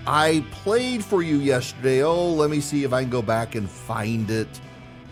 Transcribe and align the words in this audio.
I 0.07 0.45
played 0.53 1.05
for 1.05 1.23
you 1.23 1.39
yesterday. 1.39 2.05
Oh, 2.05 2.33
let 2.33 2.51
me 2.51 2.61
see 2.61 2.85
if 2.85 2.93
I 2.93 3.03
can 3.03 3.11
go 3.11 3.21
back 3.21 3.57
and 3.57 3.69
find 3.69 4.31
it. 4.31 4.61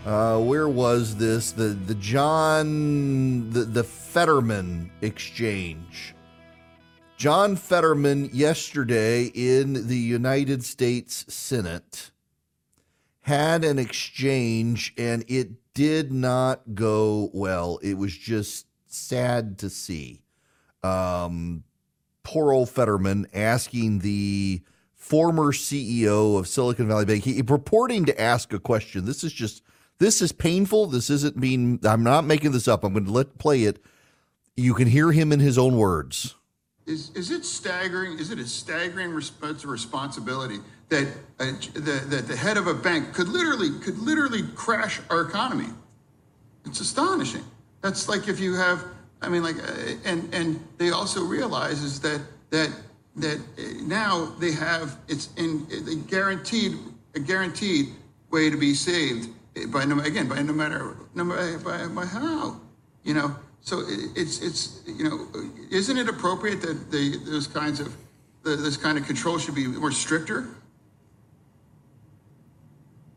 Uh, 0.05 0.39
where 0.39 0.69
was 0.69 1.17
this? 1.17 1.51
The 1.51 1.77
the 1.87 1.95
John 1.95 3.49
the 3.49 3.65
the 3.65 3.83
Fetterman 3.83 4.89
exchange. 5.01 6.15
John 7.21 7.55
Fetterman 7.55 8.31
yesterday 8.33 9.25
in 9.25 9.85
the 9.85 9.95
United 9.95 10.63
States 10.63 11.23
Senate 11.31 12.09
had 13.19 13.63
an 13.63 13.77
exchange 13.77 14.91
and 14.97 15.23
it 15.27 15.51
did 15.75 16.11
not 16.11 16.73
go 16.73 17.29
well. 17.31 17.77
It 17.83 17.99
was 17.99 18.17
just 18.17 18.65
sad 18.87 19.59
to 19.59 19.69
see. 19.69 20.23
Um, 20.81 21.63
poor 22.23 22.53
old 22.53 22.71
Fetterman 22.71 23.27
asking 23.35 23.99
the 23.99 24.63
former 24.95 25.51
CEO 25.51 26.39
of 26.39 26.47
Silicon 26.47 26.87
Valley 26.87 27.05
Bank, 27.05 27.23
he, 27.23 27.43
purporting 27.43 28.05
to 28.05 28.19
ask 28.19 28.51
a 28.51 28.57
question. 28.57 29.05
This 29.05 29.23
is 29.23 29.31
just, 29.31 29.61
this 29.99 30.23
is 30.23 30.31
painful. 30.31 30.87
This 30.87 31.11
isn't 31.11 31.39
being, 31.39 31.81
I'm 31.83 32.01
not 32.01 32.25
making 32.25 32.51
this 32.51 32.67
up. 32.67 32.83
I'm 32.83 32.93
going 32.93 33.05
to 33.05 33.11
let 33.11 33.37
play 33.37 33.65
it. 33.65 33.79
You 34.57 34.73
can 34.73 34.87
hear 34.87 35.11
him 35.11 35.31
in 35.31 35.39
his 35.39 35.59
own 35.59 35.77
words. 35.77 36.33
Is, 36.85 37.11
is 37.11 37.31
it 37.31 37.45
staggering? 37.45 38.17
Is 38.19 38.31
it 38.31 38.39
a 38.39 38.47
staggering 38.47 39.11
resp- 39.11 39.65
responsibility 39.65 40.57
that, 40.89 41.07
uh, 41.39 41.45
the, 41.73 42.03
that 42.07 42.27
the 42.27 42.35
head 42.35 42.57
of 42.57 42.67
a 42.67 42.73
bank 42.73 43.13
could 43.13 43.27
literally 43.27 43.79
could 43.79 43.97
literally 43.99 44.43
crash 44.55 44.99
our 45.09 45.21
economy? 45.21 45.69
It's 46.65 46.79
astonishing. 46.79 47.43
That's 47.81 48.09
like 48.09 48.27
if 48.27 48.39
you 48.39 48.55
have, 48.55 48.83
I 49.21 49.29
mean, 49.29 49.43
like, 49.43 49.57
uh, 49.57 49.95
and 50.05 50.33
and 50.33 50.63
they 50.77 50.89
also 50.91 51.23
realize 51.23 51.81
is 51.81 51.99
that 52.01 52.21
that 52.49 52.71
that 53.15 53.39
now 53.83 54.33
they 54.39 54.51
have 54.51 54.97
it's 55.07 55.29
in 55.37 55.67
a 55.87 55.95
guaranteed 56.09 56.77
a 57.15 57.19
guaranteed 57.19 57.89
way 58.31 58.49
to 58.49 58.57
be 58.57 58.73
saved 58.73 59.29
by 59.71 59.83
no 59.85 59.99
again 59.99 60.27
by 60.27 60.41
no 60.41 60.53
matter 60.53 60.95
no 61.13 61.23
matter 61.23 61.57
by, 61.59 61.87
by 61.87 62.05
how 62.05 62.59
you 63.03 63.13
know 63.13 63.35
so 63.61 63.83
it's 64.15 64.41
it's 64.41 64.81
you 64.87 65.03
know, 65.03 65.27
isn't 65.69 65.97
it 65.97 66.09
appropriate 66.09 66.61
that 66.61 66.91
the 66.91 67.17
those 67.25 67.47
kinds 67.47 67.79
of 67.79 67.95
the, 68.43 68.55
this 68.55 68.75
kind 68.75 68.97
of 68.97 69.05
control 69.05 69.37
should 69.37 69.55
be 69.55 69.67
more 69.67 69.91
stricter 69.91 70.47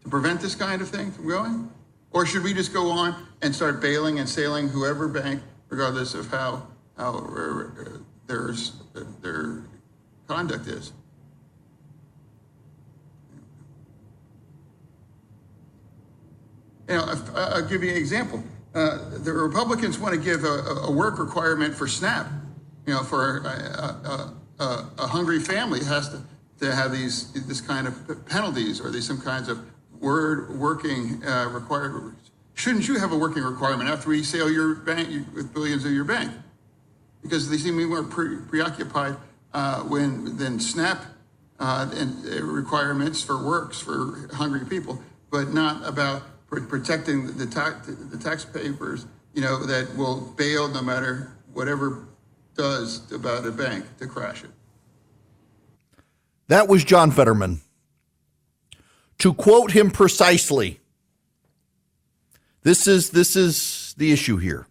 to 0.03 0.09
prevent 0.09 0.41
this 0.41 0.55
kind 0.55 0.83
of 0.83 0.89
thing 0.89 1.11
from 1.11 1.27
going, 1.27 1.71
or 2.13 2.27
should 2.27 2.43
we 2.43 2.53
just 2.53 2.75
go 2.75 2.91
on 2.91 3.27
and 3.41 3.55
start 3.55 3.81
bailing 3.81 4.19
and 4.19 4.29
sailing 4.29 4.69
whoever 4.69 5.09
bank, 5.09 5.43
regardless 5.71 6.15
of 6.15 6.31
how 6.31 6.67
how 6.99 7.19
uh, 7.19 7.99
there's 8.27 8.73
their 9.23 9.63
conduct 10.29 10.67
is? 10.67 10.93
You 16.87 16.97
know, 16.97 17.15
I'll 17.35 17.67
give 17.67 17.83
you 17.83 17.91
an 17.93 17.97
example. 17.97 18.45
Uh, 18.75 18.99
the 19.19 19.33
Republicans 19.33 19.99
want 19.99 20.15
to 20.15 20.21
give 20.21 20.43
a, 20.45 20.83
a, 20.83 20.91
work 20.91 21.21
requirement 21.21 21.73
for 21.75 21.87
SNAP. 21.87 22.27
You 22.87 22.95
know, 22.95 23.03
for 23.05 23.39
a, 23.39 24.35
a, 24.59 24.91
a, 24.99 25.07
hungry 25.07 25.39
family 25.39 25.83
has 25.85 26.09
to, 26.09 26.21
to 26.59 26.75
have 26.75 26.93
these 26.93 27.33
this 27.47 27.61
kind 27.61 27.87
of 27.87 28.27
penalties 28.27 28.81
or 28.81 28.91
these 28.91 29.07
some 29.07 29.21
kinds 29.21 29.49
of 29.49 29.65
word 30.01 30.59
working 30.59 31.25
uh, 31.25 31.49
required. 31.51 32.15
Shouldn't 32.55 32.87
you 32.89 32.99
have 32.99 33.13
a 33.13 33.17
working 33.17 33.43
requirement 33.43 33.89
after 33.89 34.11
we 34.11 34.23
sell 34.23 34.51
your 34.51 34.75
bank 34.75 35.09
with 35.35 35.55
billions 35.55 35.85
of 35.85 35.93
your 35.93 36.05
bank? 36.05 36.33
Because 37.23 37.49
they 37.49 37.57
seem 37.57 37.75
to 37.75 37.79
be 37.79 37.87
more 37.87 38.03
pre- 38.03 38.37
preoccupied 38.49 39.17
uh, 39.53 39.83
when 39.83 40.37
than 40.37 40.61
SNAP 40.61 41.01
uh, 41.59 41.91
and 41.95 42.27
uh, 42.27 42.45
requirements 42.45 43.23
for 43.23 43.43
works 43.43 43.81
for 43.81 44.29
hungry 44.35 44.67
people, 44.67 45.03
but 45.31 45.55
not 45.55 45.87
about 45.89 46.23
protecting 46.63 47.37
the, 47.37 47.47
tax, 47.47 47.87
the 47.87 48.19
taxpayers, 48.19 49.07
you 49.35 49.43
know, 49.43 49.65
that 49.67 49.97
will 49.97 50.21
bail 50.37 50.69
no 50.69 50.83
matter 50.83 51.33
whatever 51.53 52.07
does 52.55 53.11
about 53.13 53.47
a 53.47 53.51
bank 53.51 53.85
to 53.99 54.07
crash 54.07 54.45
it. 54.45 54.51
That 56.49 56.69
was 56.69 56.85
John 56.85 57.11
Fetterman. 57.11 57.61
To 59.19 59.33
quote 59.33 59.73
him 59.73 59.91
precisely, 59.91 60.81
this 62.63 62.87
is 62.87 63.11
this 63.11 63.37
is 63.37 63.95
the 63.97 64.13
issue 64.13 64.37
here. 64.37 64.67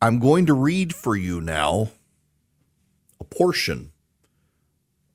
I'm 0.00 0.20
going 0.20 0.46
to 0.46 0.54
read 0.54 0.94
for 0.94 1.16
you 1.16 1.40
now 1.40 1.90
a 3.20 3.24
portion 3.24 3.90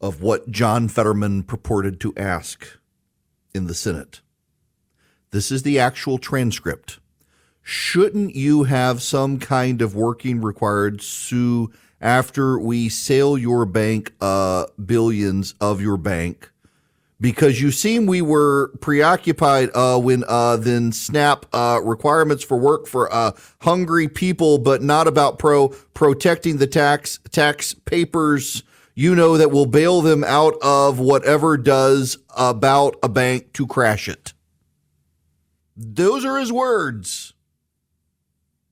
of 0.01 0.21
what 0.21 0.51
John 0.51 0.89
Fetterman 0.89 1.43
purported 1.43 2.01
to 2.01 2.13
ask 2.17 2.67
in 3.53 3.67
the 3.67 3.73
Senate. 3.73 4.21
This 5.31 5.51
is 5.51 5.63
the 5.63 5.79
actual 5.79 6.17
transcript. 6.17 6.99
Shouldn't 7.61 8.35
you 8.35 8.63
have 8.63 9.01
some 9.01 9.39
kind 9.39 9.81
of 9.81 9.95
working 9.95 10.41
required 10.41 11.01
sue 11.01 11.71
after 12.01 12.59
we 12.59 12.89
sale 12.89 13.37
your 13.37 13.65
bank 13.65 14.13
uh, 14.19 14.65
billions 14.85 15.55
of 15.61 15.81
your 15.81 15.97
bank? 15.97 16.51
Because 17.21 17.61
you 17.61 17.71
seem 17.71 18.05
we 18.05 18.21
were 18.21 18.67
preoccupied 18.81 19.69
uh, 19.73 19.97
when 19.97 20.25
uh, 20.27 20.57
then 20.57 20.91
snap 20.91 21.45
uh, 21.53 21.79
requirements 21.81 22.43
for 22.43 22.57
work 22.57 22.85
for 22.85 23.11
uh, 23.13 23.31
hungry 23.61 24.09
people, 24.09 24.57
but 24.57 24.83
not 24.83 25.07
about 25.07 25.39
pro 25.39 25.69
protecting 25.93 26.57
the 26.57 26.67
tax 26.67 27.19
tax 27.31 27.73
papers 27.73 28.63
you 28.95 29.15
know 29.15 29.37
that 29.37 29.51
will 29.51 29.65
bail 29.65 30.01
them 30.01 30.23
out 30.23 30.55
of 30.61 30.99
whatever 30.99 31.57
does 31.57 32.17
about 32.35 32.95
a 33.01 33.09
bank 33.09 33.53
to 33.53 33.65
crash 33.65 34.07
it. 34.07 34.33
Those 35.75 36.23
are 36.23 36.37
his 36.37 36.51
words. 36.51 37.33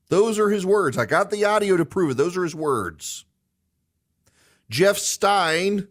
Those 0.09 0.37
are 0.37 0.49
his 0.49 0.65
words. 0.65 0.97
I 0.97 1.05
got 1.05 1.31
the 1.31 1.45
audio 1.45 1.77
to 1.77 1.85
prove 1.85 2.11
it. 2.11 2.17
Those 2.17 2.37
are 2.37 2.43
his 2.43 2.53
words. 2.53 3.25
Jeff 4.69 4.97
Stein, 4.97 5.87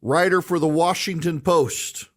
writer 0.00 0.40
for 0.40 0.58
the 0.58 0.68
Washington 0.68 1.40
Post, 1.40 2.08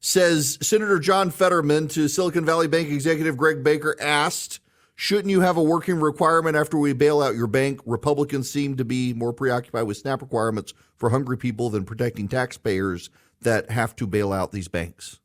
says 0.00 0.58
Senator 0.62 0.98
John 0.98 1.30
Fetterman 1.30 1.88
to 1.88 2.08
Silicon 2.08 2.44
Valley 2.44 2.68
Bank 2.68 2.88
executive 2.88 3.36
Greg 3.36 3.62
Becker 3.62 3.96
asked 4.00 4.60
Shouldn't 5.02 5.30
you 5.30 5.40
have 5.40 5.56
a 5.56 5.62
working 5.62 5.98
requirement 5.98 6.58
after 6.58 6.76
we 6.76 6.92
bail 6.92 7.22
out 7.22 7.34
your 7.34 7.46
bank? 7.46 7.80
Republicans 7.86 8.50
seem 8.50 8.76
to 8.76 8.84
be 8.84 9.14
more 9.14 9.32
preoccupied 9.32 9.86
with 9.86 9.96
SNAP 9.96 10.20
requirements 10.20 10.74
for 10.98 11.08
hungry 11.08 11.38
people 11.38 11.70
than 11.70 11.86
protecting 11.86 12.28
taxpayers 12.28 13.08
that 13.40 13.70
have 13.70 13.96
to 13.96 14.06
bail 14.06 14.30
out 14.30 14.52
these 14.52 14.68
banks. 14.68 15.18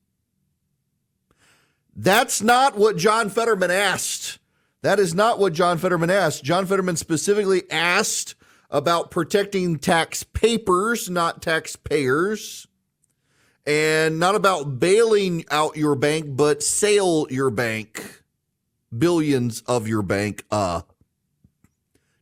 That's 1.93 2.41
not 2.41 2.77
what 2.77 2.95
John 2.95 3.29
Fetterman 3.29 3.69
asked. 3.69 4.39
That 4.81 4.97
is 4.97 5.13
not 5.13 5.39
what 5.39 5.51
John 5.51 5.77
Fetterman 5.77 6.09
asked. 6.09 6.45
John 6.45 6.65
Fetterman 6.65 6.95
specifically 6.95 7.69
asked 7.69 8.35
about 8.69 9.11
protecting 9.11 9.77
tax 9.77 10.23
papers, 10.23 11.09
not 11.09 11.41
taxpayers, 11.41 12.65
and 13.67 14.19
not 14.21 14.35
about 14.35 14.79
bailing 14.79 15.43
out 15.51 15.75
your 15.75 15.95
bank, 15.95 16.27
but 16.29 16.63
sale 16.63 17.27
your 17.29 17.49
bank 17.49 18.21
billions 18.97 19.61
of 19.61 19.87
your 19.87 20.01
bank. 20.01 20.43
Uh, 20.51 20.81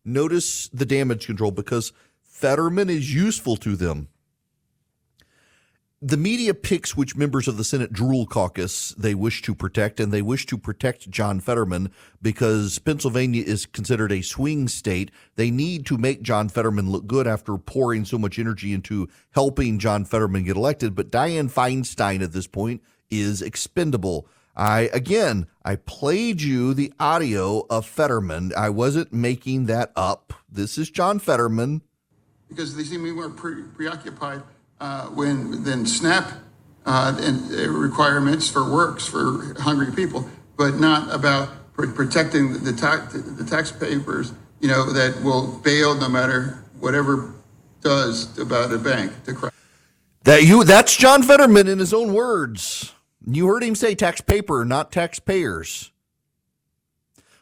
notice 0.04 0.70
the 0.70 0.86
damage 0.86 1.26
control 1.26 1.52
because 1.52 1.94
Fetterman 2.22 2.90
is 2.90 3.14
useful 3.14 3.56
to 3.58 3.76
them. 3.76 4.10
The 6.06 6.18
media 6.18 6.54
picks 6.54 6.98
which 6.98 7.16
members 7.16 7.48
of 7.48 7.56
the 7.56 7.64
Senate 7.64 7.94
drool 7.94 8.26
caucus 8.26 8.90
they 8.98 9.16
wish 9.16 9.42
to 9.44 9.56
protect, 9.56 10.02
and 10.02 10.12
they 10.12 10.22
wish 10.22 10.46
to 10.48 10.58
protect 10.58 11.10
John 11.10 11.40
Fetterman 11.40 11.92
because 12.22 12.78
Pennsylvania 12.80 13.42
is 13.42 13.66
considered 13.66 14.12
a 14.12 14.22
swing 14.22 14.68
state. 14.68 15.12
They 15.38 15.50
need 15.50 15.86
to 15.86 15.98
make 15.98 16.22
John 16.22 16.50
Fetterman 16.50 16.92
look 16.92 17.08
good 17.08 17.26
after 17.26 17.58
pouring 17.58 18.04
so 18.04 18.18
much 18.18 18.38
energy 18.38 18.74
into 18.74 19.08
helping 19.32 19.80
John 19.80 20.04
Fetterman 20.04 20.44
get 20.44 20.58
elected. 20.58 20.94
But 20.94 21.10
Dianne 21.10 21.50
Feinstein 21.50 22.22
at 22.22 22.34
this 22.34 22.48
point 22.48 22.82
is 23.10 23.42
expendable. 23.42 24.28
I 24.56 24.90
again, 24.94 25.48
I 25.66 25.78
played 25.78 26.42
you 26.42 26.74
the 26.74 26.94
audio 27.00 27.66
of 27.70 27.86
Fetterman. 27.86 28.54
I 28.56 28.70
wasn't 28.70 29.14
making 29.14 29.66
that 29.66 29.92
up. 29.96 30.34
This 30.52 30.78
is 30.78 30.90
John 30.90 31.20
Fetterman. 31.20 31.82
Because 32.50 32.76
they 32.76 32.84
seem 32.84 33.00
to 33.00 33.06
be 33.06 33.12
more 33.12 33.30
pre- 33.30 33.64
preoccupied 33.64 34.44
uh, 34.80 35.08
when 35.08 35.64
than 35.64 35.86
SNAP 35.86 36.32
uh, 36.86 37.18
and 37.20 37.52
uh, 37.52 37.70
requirements 37.70 38.50
for 38.50 38.70
works 38.70 39.08
for 39.08 39.56
hungry 39.60 39.92
people, 39.92 40.30
but 40.58 40.76
not 40.76 41.14
about 41.14 41.50
protecting 41.74 42.64
the, 42.64 42.74
tax, 42.74 43.14
the 43.14 43.44
taxpayers, 43.44 44.34
you 44.60 44.68
know, 44.68 44.92
that 44.92 45.20
will 45.24 45.60
bail 45.60 45.96
no 45.96 46.08
matter 46.08 46.64
whatever 46.80 47.34
does 47.82 48.38
about 48.38 48.72
a 48.72 48.78
bank. 48.78 49.12
That 50.24 50.44
you 50.44 50.64
that's 50.64 50.96
John 50.96 51.24
Fetterman 51.24 51.68
in 51.68 51.80
his 51.80 51.94
own 51.94 52.14
words. 52.14 52.93
You 53.26 53.48
heard 53.48 53.64
him 53.64 53.76
say 53.76 53.96
tax 53.96 54.20
paper, 54.22 54.66
not 54.66 54.92
taxpayers. 54.92 55.92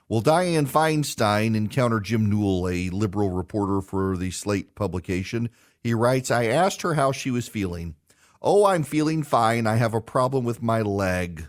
Well, 0.08 0.22
Dianne 0.22 0.68
Feinstein 0.68 1.56
encountered 1.56 2.04
Jim 2.04 2.30
Newell, 2.30 2.68
a 2.68 2.90
liberal 2.90 3.30
reporter 3.30 3.82
for 3.82 4.18
the 4.18 4.30
Slate 4.30 4.76
publication. 4.76 5.50
He 5.80 5.94
writes, 5.94 6.30
I 6.30 6.46
asked 6.46 6.82
her 6.82 6.96
how 6.96 7.12
she 7.12 7.32
was 7.32 7.48
feeling. 7.48 7.96
Oh, 8.42 8.66
I'm 8.66 8.84
feeling 8.84 9.24
fine. 9.24 9.66
I 9.66 9.78
have 9.78 9.94
a 9.94 10.02
problem 10.02 10.44
with 10.44 10.62
my 10.62 10.82
leg. 10.82 11.48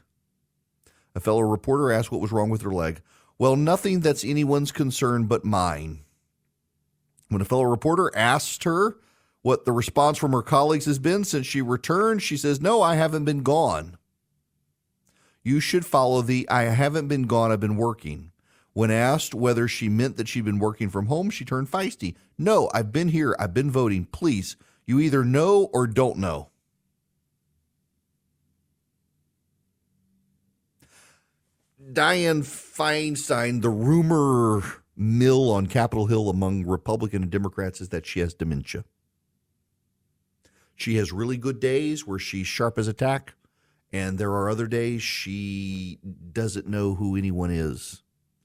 A 1.14 1.20
fellow 1.20 1.40
reporter 1.40 1.90
asked 1.90 2.12
what 2.12 2.20
was 2.20 2.32
wrong 2.32 2.50
with 2.50 2.62
her 2.62 2.72
leg. 2.72 3.02
Well, 3.38 3.56
nothing 3.56 4.00
that's 4.00 4.24
anyone's 4.24 4.72
concern 4.72 5.24
but 5.24 5.44
mine. 5.44 6.04
When 7.28 7.42
a 7.42 7.46
fellow 7.46 7.64
reporter 7.64 8.10
asked 8.14 8.64
her 8.64 8.96
what 9.42 9.64
the 9.64 9.72
response 9.72 10.18
from 10.18 10.32
her 10.32 10.42
colleagues 10.42 10.84
has 10.84 10.98
been 10.98 11.24
since 11.24 11.46
she 11.46 11.60
returned, 11.60 12.22
she 12.22 12.36
says, 12.36 12.60
No, 12.60 12.80
I 12.80 12.94
haven't 12.94 13.24
been 13.24 13.42
gone. 13.42 13.98
You 15.42 15.60
should 15.60 15.84
follow 15.84 16.22
the 16.22 16.48
I 16.48 16.64
haven't 16.64 17.08
been 17.08 17.24
gone, 17.24 17.50
I've 17.50 17.60
been 17.60 17.76
working. 17.76 18.32
When 18.74 18.90
asked 18.90 19.34
whether 19.34 19.68
she 19.68 19.88
meant 19.88 20.16
that 20.16 20.28
she'd 20.28 20.44
been 20.44 20.58
working 20.58 20.88
from 20.88 21.06
home, 21.06 21.30
she 21.30 21.44
turned 21.44 21.70
feisty. 21.70 22.14
No, 22.38 22.70
I've 22.72 22.92
been 22.92 23.08
here, 23.08 23.36
I've 23.38 23.52
been 23.52 23.70
voting. 23.70 24.06
Please, 24.06 24.56
you 24.86 24.98
either 24.98 25.24
know 25.24 25.68
or 25.72 25.86
don't 25.86 26.18
know. 26.18 26.48
Dianne 31.92 32.42
Feinstein, 32.42 33.60
the 33.60 33.68
rumor 33.68 34.62
mill 34.96 35.50
on 35.50 35.66
Capitol 35.66 36.06
Hill 36.06 36.30
among 36.30 36.64
Republican 36.64 37.22
and 37.22 37.30
Democrats 37.30 37.80
is 37.80 37.90
that 37.90 38.06
she 38.06 38.20
has 38.20 38.32
dementia. 38.32 38.84
She 40.74 40.96
has 40.96 41.12
really 41.12 41.36
good 41.36 41.60
days 41.60 42.06
where 42.06 42.18
she's 42.18 42.46
sharp 42.46 42.78
as 42.78 42.88
a 42.88 42.92
tack, 42.92 43.34
and 43.92 44.18
there 44.18 44.30
are 44.30 44.48
other 44.48 44.66
days 44.66 45.02
she 45.02 45.98
doesn't 46.32 46.66
know 46.66 46.94
who 46.94 47.16
anyone 47.16 47.50
is 47.50 48.02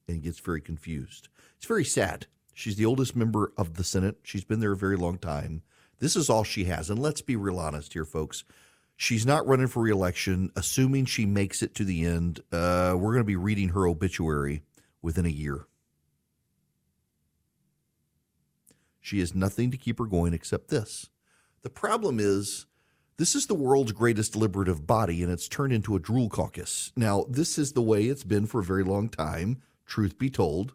and 0.08 0.22
gets 0.22 0.40
very 0.40 0.62
confused. 0.62 1.30
It's 1.58 1.66
very 1.66 1.86
sad. 1.86 2.28
She's 2.54 2.76
the 2.76 2.86
oldest 2.86 3.16
member 3.16 3.54
of 3.58 3.76
the 3.76 3.84
Senate. 3.84 4.18
She's 4.24 4.44
been 4.44 4.60
there 4.60 4.72
a 4.72 4.78
very 4.78 4.98
long 4.98 5.18
time. 5.18 5.62
This 6.00 6.16
is 6.16 6.30
all 6.30 6.44
she 6.44 6.66
has. 6.66 6.90
And 6.90 7.00
let's 7.00 7.22
be 7.22 7.36
real 7.36 7.60
honest 7.60 7.94
here, 7.94 8.06
folks. 8.06 8.44
She's 8.96 9.26
not 9.26 9.48
running 9.48 9.68
for 9.68 9.84
reelection. 9.84 10.52
Assuming 10.56 11.06
she 11.06 11.26
makes 11.26 11.62
it 11.62 11.76
to 11.76 11.86
the 11.86 12.06
end, 12.06 12.42
uh, 12.52 12.96
we're 12.96 13.14
going 13.14 13.20
to 13.20 13.24
be 13.24 13.36
reading 13.36 13.70
her 13.70 13.88
obituary 13.88 14.64
within 15.02 15.26
a 15.26 15.30
year. 15.30 15.68
She 19.00 19.20
has 19.20 19.34
nothing 19.34 19.72
to 19.72 19.78
keep 19.78 20.00
her 20.00 20.06
going 20.06 20.34
except 20.34 20.68
this. 20.68 21.10
The 21.62 21.70
problem 21.70 22.20
is, 22.20 22.66
this 23.18 23.36
is 23.36 23.48
the 23.48 23.56
world's 23.56 23.92
greatest 23.92 24.34
deliberative 24.34 24.86
body, 24.86 25.24
and 25.24 25.32
it's 25.32 25.48
turned 25.48 25.74
into 25.74 25.96
a 25.96 26.00
drool 26.00 26.30
caucus. 26.30 26.92
Now, 26.96 27.26
this 27.28 27.58
is 27.58 27.74
the 27.74 27.82
way 27.82 28.06
it's 28.06 28.24
been 28.24 28.46
for 28.46 28.62
a 28.62 28.64
very 28.64 28.84
long 28.84 29.10
time, 29.10 29.62
truth 29.86 30.20
be 30.20 30.30
told. 30.30 30.74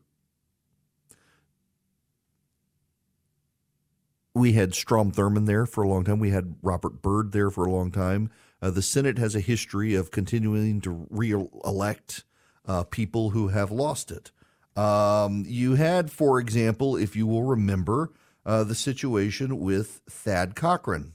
We 4.35 4.55
had 4.55 4.75
Strom 4.75 5.13
Thurmond 5.13 5.47
there 5.47 5.67
for 5.67 5.85
a 5.85 5.89
long 5.89 6.05
time. 6.05 6.19
We 6.19 6.31
had 6.31 6.57
Robert 6.63 7.03
Byrd 7.03 7.33
there 7.33 7.51
for 7.51 7.65
a 7.67 7.71
long 7.71 7.91
time. 7.91 8.31
Uh, 8.61 8.71
the 8.71 8.83
Senate 8.83 9.19
has 9.19 9.37
a 9.37 9.41
history 9.41 9.95
of 9.95 10.11
continuing 10.11 10.81
to 10.81 11.07
re-elect 11.11 12.25
uh, 12.67 12.85
people 12.85 13.31
who 13.31 13.49
have 13.49 13.71
lost 13.71 14.11
it. 14.11 14.33
Um, 14.75 15.45
you 15.47 15.75
had, 15.75 16.11
for 16.11 16.41
example, 16.41 16.97
if 16.97 17.15
you 17.15 17.27
will 17.27 17.43
remember, 17.43 18.13
uh, 18.47 18.65
the 18.65 18.75
situation 18.75 19.61
with 19.61 20.01
Thad 20.09 20.57
Cochran. 20.57 21.15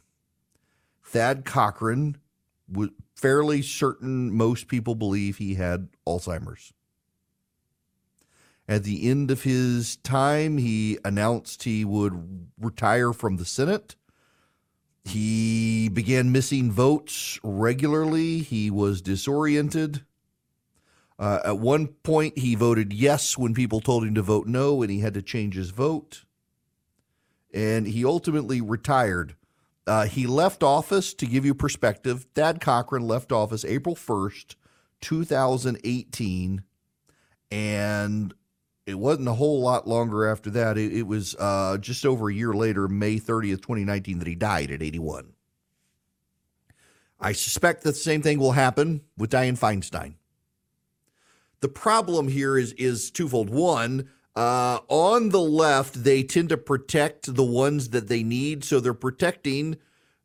Thad 1.07 1.45
Cochran 1.45 2.18
was 2.71 2.89
fairly 3.15 3.62
certain 3.62 4.31
most 4.31 4.68
people 4.68 4.95
believe 4.95 5.38
he 5.38 5.56
had 5.56 5.89
Alzheimer's. 6.06 6.74
At 8.68 8.83
the 8.83 9.09
end 9.09 9.31
of 9.31 9.44
his 9.44 9.95
time, 9.98 10.57
he 10.57 10.98
announced 11.06 11.63
he 11.63 11.86
would 11.86 12.50
retire 12.59 13.13
from 13.13 13.38
the 13.38 13.45
Senate. 13.45 13.95
He 15.06 15.88
began 15.88 16.33
missing 16.33 16.69
votes 16.69 17.39
regularly. 17.42 18.39
He 18.39 18.69
was 18.69 19.01
disoriented. 19.01 20.03
Uh, 21.18 21.39
at 21.45 21.57
one 21.60 21.88
point, 21.88 22.38
he 22.38 22.56
voted 22.56 22.92
yes 22.92 23.38
when 23.38 23.53
people 23.53 23.80
told 23.80 24.03
him 24.03 24.13
to 24.15 24.21
vote 24.21 24.48
no, 24.48 24.81
and 24.81 24.92
he 24.92 25.00
had 25.00 25.13
to 25.13 25.21
change 25.21 25.56
his 25.56 25.69
vote 25.69 26.25
and 27.53 27.88
he 27.88 28.06
ultimately 28.06 28.62
retired. 28.62 29.37
Uh, 29.88 30.06
he 30.06 30.28
left 30.28 30.63
office 30.63 31.13
to 31.13 31.25
give 31.25 31.45
you 31.45 31.56
perspective. 31.56 32.25
Thad 32.36 32.60
Cochran 32.60 33.07
left 33.07 33.31
office 33.31 33.63
April 33.63 33.95
1st, 33.95 34.56
2018. 35.01 36.62
And 37.50 38.34
it 38.86 39.00
wasn't 39.00 39.30
a 39.30 39.34
whole 39.34 39.62
lot 39.62 39.88
longer 39.88 40.30
after 40.30 40.50
that. 40.51 40.78
It, 40.78 40.94
it 40.94 41.07
was 41.07 41.36
uh, 41.39 41.78
just 41.78 42.06
over 42.06 42.30
a 42.30 42.34
year 42.34 42.54
later, 42.54 42.88
May 42.88 43.16
30th, 43.16 43.62
2019, 43.62 44.19
that 44.19 44.28
he 44.28 44.36
died 44.36 44.72
at 44.72 44.84
81. 44.84 45.34
I 47.19 47.31
suspect 47.31 47.84
that 47.84 47.92
the 47.92 47.98
same 47.98 48.22
thing 48.22 48.39
will 48.39 48.51
happen 48.51 49.01
with 49.18 49.31
Dianne 49.31 49.57
Feinstein. 49.57 50.16
The 51.62 51.69
problem 51.69 52.28
here 52.28 52.57
is 52.57 52.74
is 52.74 53.10
twofold. 53.10 53.50
One, 53.50 54.10
uh, 54.38 54.81
on 54.88 55.30
the 55.30 55.42
left, 55.42 56.04
they 56.04 56.22
tend 56.22 56.50
to 56.50 56.57
protect 56.57 57.34
the 57.34 57.44
ones 57.44 57.89
that 57.89 58.07
they 58.07 58.22
need. 58.22 58.63
So 58.63 58.80
they're 58.80 58.94
protecting 58.94 59.78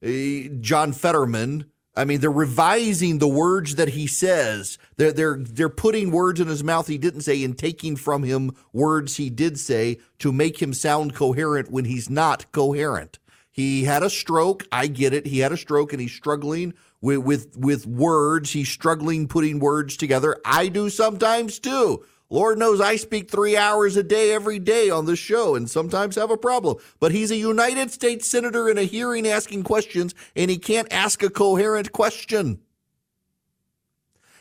uh, 0.05 0.53
John 0.61 0.93
Fetterman. 0.93 1.64
I 1.97 2.05
mean, 2.05 2.20
they're 2.20 2.31
revising 2.31 3.20
the 3.20 3.29
words 3.29 3.76
that 3.76 3.88
he 3.88 4.06
says. 4.06 4.76
They're 4.99 5.12
they're 5.12 5.38
they're 5.38 5.70
putting 5.70 6.11
words 6.11 6.41
in 6.41 6.49
his 6.49 6.62
mouth 6.62 6.88
he 6.88 6.99
didn't 6.99 7.23
say 7.23 7.43
and 7.43 7.56
taking 7.56 7.97
from 7.97 8.23
him 8.23 8.55
words 8.75 9.17
he 9.17 9.31
did 9.31 9.59
say 9.59 9.99
to 10.19 10.31
make 10.31 10.61
him 10.61 10.75
sound 10.75 11.14
coherent 11.14 11.70
when 11.70 11.87
he's 11.87 12.11
not 12.11 12.53
coherent. 12.53 13.19
He 13.50 13.85
had 13.85 14.03
a 14.03 14.11
stroke. 14.11 14.67
I 14.70 14.88
get 14.88 15.14
it. 15.14 15.26
He 15.26 15.38
had 15.38 15.53
a 15.53 15.56
stroke 15.56 15.94
and 15.94 16.03
he's 16.03 16.12
struggling 16.12 16.75
with 17.00 17.21
with 17.21 17.57
with 17.57 17.87
words. 17.87 18.50
He's 18.50 18.69
struggling 18.69 19.26
putting 19.26 19.59
words 19.59 19.97
together. 19.97 20.37
I 20.45 20.69
do 20.69 20.90
sometimes 20.90 21.59
too. 21.59 22.04
Lord 22.32 22.58
knows 22.58 22.80
I 22.80 22.96
speak 22.96 23.30
three 23.30 23.58
hours 23.58 23.94
a 23.98 24.02
day 24.02 24.32
every 24.32 24.58
day 24.58 24.88
on 24.88 25.04
this 25.04 25.18
show 25.18 25.54
and 25.54 25.68
sometimes 25.68 26.16
have 26.16 26.30
a 26.30 26.36
problem. 26.38 26.78
But 26.98 27.12
he's 27.12 27.30
a 27.30 27.36
United 27.36 27.90
States 27.90 28.26
Senator 28.26 28.70
in 28.70 28.78
a 28.78 28.84
hearing 28.84 29.28
asking 29.28 29.64
questions, 29.64 30.14
and 30.34 30.50
he 30.50 30.56
can't 30.56 30.90
ask 30.90 31.22
a 31.22 31.28
coherent 31.28 31.92
question. 31.92 32.60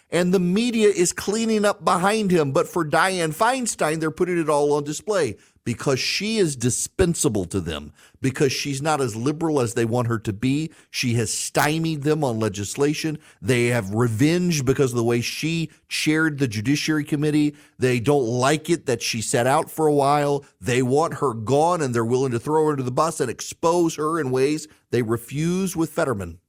And 0.10 0.34
the 0.34 0.40
media 0.40 0.88
is 0.88 1.12
cleaning 1.12 1.66
up 1.66 1.84
behind 1.84 2.32
him. 2.32 2.54
But 2.54 2.70
for 2.70 2.86
Dianne 2.86 3.36
Feinstein, 3.36 4.00
they're 4.00 4.10
putting 4.10 4.40
it 4.40 4.50
all 4.50 4.72
on 4.72 4.86
display 4.86 5.36
because 5.64 6.00
she 6.00 6.38
is 6.38 6.56
dispensable 6.56 7.46
to 7.46 7.60
them, 7.60 7.94
because 8.22 8.52
she's 8.52 8.82
not 8.82 9.02
as 9.02 9.16
liberal 9.16 9.60
as 9.60 9.74
they 9.74 9.86
want 9.86 10.08
her 10.08 10.20
to 10.20 10.34
be. 10.34 10.72
She 10.90 11.14
has 11.16 11.34
stymied 11.34 12.04
them 12.04 12.24
on 12.24 12.40
legislation. 12.40 13.20
They 13.42 13.68
have 13.68 13.94
revenge 13.94 14.66
because 14.66 14.92
of 14.92 14.98
the 14.98 15.04
way 15.04 15.22
she 15.22 15.70
chaired 15.88 16.40
the 16.40 16.48
Judiciary 16.48 17.04
Committee. 17.04 17.56
They 17.78 18.00
don't 18.00 18.26
like 18.26 18.70
it 18.70 18.86
that 18.88 19.02
she 19.02 19.22
sat 19.22 19.48
out 19.48 19.70
for 19.70 19.88
a 19.88 19.94
while. 19.94 20.46
They 20.60 20.82
want 20.82 21.16
her 21.16 21.34
gone 21.34 21.82
and 21.82 21.94
they're 21.94 22.06
willing 22.06 22.32
to 22.32 22.40
throw 22.40 22.66
her 22.66 22.72
under 22.72 22.84
the 22.84 22.92
bus 22.92 23.20
and 23.20 23.30
expose 23.30 23.96
her 23.96 24.20
in 24.20 24.32
ways 24.32 24.68
they 24.90 25.02
refuse 25.02 25.76
with 25.76 25.92
Fetterman. 25.92 26.40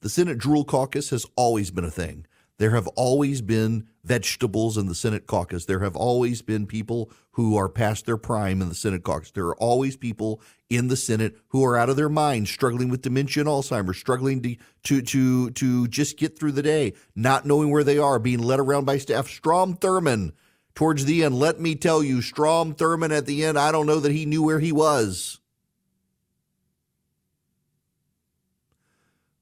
The 0.00 0.08
Senate 0.08 0.38
Drool 0.38 0.64
Caucus 0.64 1.10
has 1.10 1.26
always 1.34 1.72
been 1.72 1.84
a 1.84 1.90
thing. 1.90 2.26
There 2.58 2.70
have 2.70 2.88
always 2.88 3.40
been 3.40 3.86
vegetables 4.02 4.76
in 4.76 4.86
the 4.86 4.94
Senate 4.94 5.28
caucus. 5.28 5.64
There 5.64 5.78
have 5.78 5.94
always 5.94 6.42
been 6.42 6.66
people 6.66 7.12
who 7.32 7.56
are 7.56 7.68
past 7.68 8.04
their 8.04 8.16
prime 8.16 8.60
in 8.60 8.68
the 8.68 8.74
Senate 8.74 9.04
caucus. 9.04 9.30
There 9.30 9.46
are 9.46 9.56
always 9.56 9.96
people 9.96 10.42
in 10.68 10.88
the 10.88 10.96
Senate 10.96 11.36
who 11.48 11.64
are 11.64 11.76
out 11.76 11.88
of 11.88 11.94
their 11.94 12.08
minds, 12.08 12.50
struggling 12.50 12.88
with 12.88 13.02
dementia 13.02 13.42
and 13.42 13.48
Alzheimer's, 13.48 13.98
struggling 13.98 14.42
to 14.42 14.56
to 14.84 15.02
to 15.02 15.50
to 15.50 15.86
just 15.86 16.18
get 16.18 16.36
through 16.36 16.52
the 16.52 16.62
day, 16.62 16.94
not 17.14 17.46
knowing 17.46 17.70
where 17.70 17.84
they 17.84 17.98
are, 17.98 18.18
being 18.18 18.40
led 18.40 18.58
around 18.58 18.84
by 18.84 18.98
staff. 18.98 19.28
Strom 19.28 19.76
Thurmond 19.76 20.32
towards 20.74 21.04
the 21.04 21.22
end. 21.22 21.38
Let 21.38 21.60
me 21.60 21.76
tell 21.76 22.02
you, 22.02 22.20
Strom 22.22 22.74
Thurmond 22.74 23.16
at 23.16 23.26
the 23.26 23.44
end, 23.44 23.56
I 23.56 23.70
don't 23.70 23.86
know 23.86 24.00
that 24.00 24.12
he 24.12 24.26
knew 24.26 24.42
where 24.42 24.58
he 24.58 24.72
was. 24.72 25.38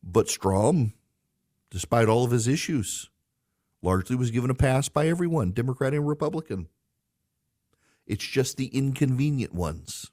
But 0.03 0.29
Strom 0.29 0.93
despite 1.71 2.09
all 2.09 2.25
of 2.25 2.31
his 2.31 2.49
issues, 2.49 3.11
largely 3.83 4.17
was 4.17 4.31
given 4.31 4.51
a 4.51 4.55
pass 4.55 4.89
by 4.89 5.09
everyone, 5.09 5.53
Democrat 5.53 5.95
and 5.95 6.07
Republican. 6.07 6.69
It's 8.07 8.25
just 8.27 8.57
the 8.57 8.67
inconvenient 8.67 9.55
ones. 9.55 10.11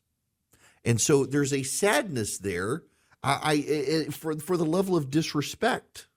And 0.84 1.00
so 1.00 1.26
there's 1.26 1.54
a 1.54 1.64
sadness 1.64 2.38
there 2.38 2.84
I, 3.24 4.06
I, 4.08 4.12
for, 4.12 4.38
for 4.40 4.58
the 4.58 4.66
level 4.66 4.98
of 4.98 5.10
disrespect. 5.10 6.08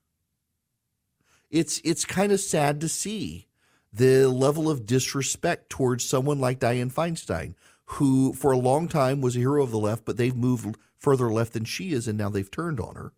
it's 1.49 1.79
it's 1.83 2.03
kind 2.05 2.31
of 2.31 2.39
sad 2.39 2.81
to 2.81 2.89
see 2.89 3.47
the 3.93 4.27
level 4.27 4.69
of 4.69 4.85
disrespect 4.85 5.69
towards 5.69 6.07
someone 6.07 6.39
like 6.39 6.59
Dianne 6.59 6.93
Feinstein, 6.93 7.55
who 7.85 8.33
for 8.33 8.51
a 8.51 8.57
long 8.57 8.87
time 8.87 9.21
was 9.21 9.35
a 9.35 9.39
hero 9.39 9.63
of 9.63 9.71
the 9.71 9.79
left, 9.79 10.05
but 10.05 10.17
they've 10.17 10.35
moved 10.35 10.75
further 10.97 11.31
left 11.31 11.53
than 11.53 11.63
she 11.63 11.93
is, 11.93 12.07
and 12.07 12.17
now 12.17 12.29
they've 12.29 12.51
turned 12.51 12.79
on 12.79 12.95
her. 12.95 13.13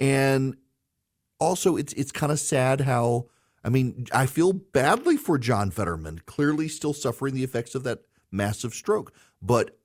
And 0.00 0.56
also, 1.38 1.76
it's 1.76 1.92
it's 1.92 2.10
kind 2.10 2.32
of 2.32 2.40
sad 2.40 2.80
how 2.82 3.26
I 3.62 3.68
mean 3.68 4.06
I 4.12 4.26
feel 4.26 4.52
badly 4.52 5.16
for 5.16 5.38
John 5.38 5.70
Fetterman, 5.70 6.22
clearly 6.26 6.66
still 6.68 6.94
suffering 6.94 7.34
the 7.34 7.44
effects 7.44 7.74
of 7.74 7.84
that 7.84 8.00
massive 8.32 8.74
stroke, 8.74 9.12
but 9.42 9.76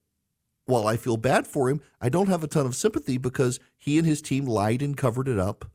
while 0.65 0.87
I 0.87 0.97
feel 0.97 1.17
bad 1.17 1.45
for 1.45 1.69
him, 1.69 1.81
I 2.01 2.09
don't 2.09 2.27
have 2.27 2.43
a 2.43 2.47
ton 2.47 2.65
of 2.65 2.75
sympathy 2.75 3.17
because 3.17 3.59
he 3.77 3.97
and 3.97 4.07
his 4.07 4.21
team 4.21 4.45
lied 4.45 4.81
and 4.81 4.97
covered 4.97 5.27
it 5.27 5.39
up. 5.39 5.69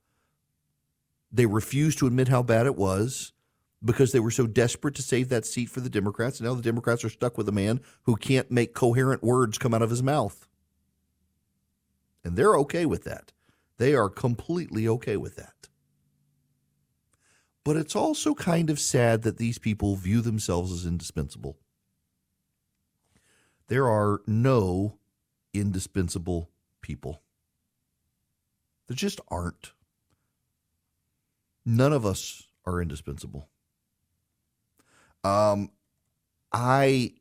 They 1.30 1.46
refused 1.46 1.98
to 2.00 2.06
admit 2.08 2.28
how 2.28 2.42
bad 2.42 2.66
it 2.66 2.76
was 2.76 3.32
because 3.84 4.12
they 4.12 4.20
were 4.20 4.32
so 4.32 4.46
desperate 4.46 4.94
to 4.96 5.02
save 5.02 5.28
that 5.28 5.46
seat 5.46 5.70
for 5.70 5.80
the 5.80 5.88
Democrats. 5.88 6.38
And 6.40 6.48
now 6.48 6.54
the 6.54 6.62
Democrats 6.62 7.04
are 7.04 7.08
stuck 7.08 7.38
with 7.38 7.48
a 7.48 7.52
man 7.52 7.80
who 8.02 8.16
can't 8.16 8.50
make 8.50 8.74
coherent 8.74 9.22
words 9.22 9.58
come 9.58 9.72
out 9.72 9.82
of 9.82 9.90
his 9.90 10.02
mouth. 10.02 10.48
And 12.24 12.36
they're 12.36 12.56
okay 12.56 12.84
with 12.84 13.04
that. 13.04 13.32
They 13.80 13.94
are 13.94 14.10
completely 14.10 14.86
okay 14.86 15.16
with 15.16 15.36
that. 15.36 15.70
But 17.64 17.76
it's 17.76 17.96
also 17.96 18.34
kind 18.34 18.68
of 18.68 18.78
sad 18.78 19.22
that 19.22 19.38
these 19.38 19.56
people 19.56 19.96
view 19.96 20.20
themselves 20.20 20.70
as 20.70 20.84
indispensable. 20.84 21.56
There 23.68 23.88
are 23.88 24.20
no 24.26 24.98
indispensable 25.54 26.50
people. 26.82 27.22
There 28.86 28.94
just 28.96 29.18
aren't. 29.28 29.72
None 31.64 31.94
of 31.94 32.04
us 32.04 32.48
are 32.66 32.82
indispensable. 32.82 33.48
Um, 35.24 35.70
I 36.52 37.14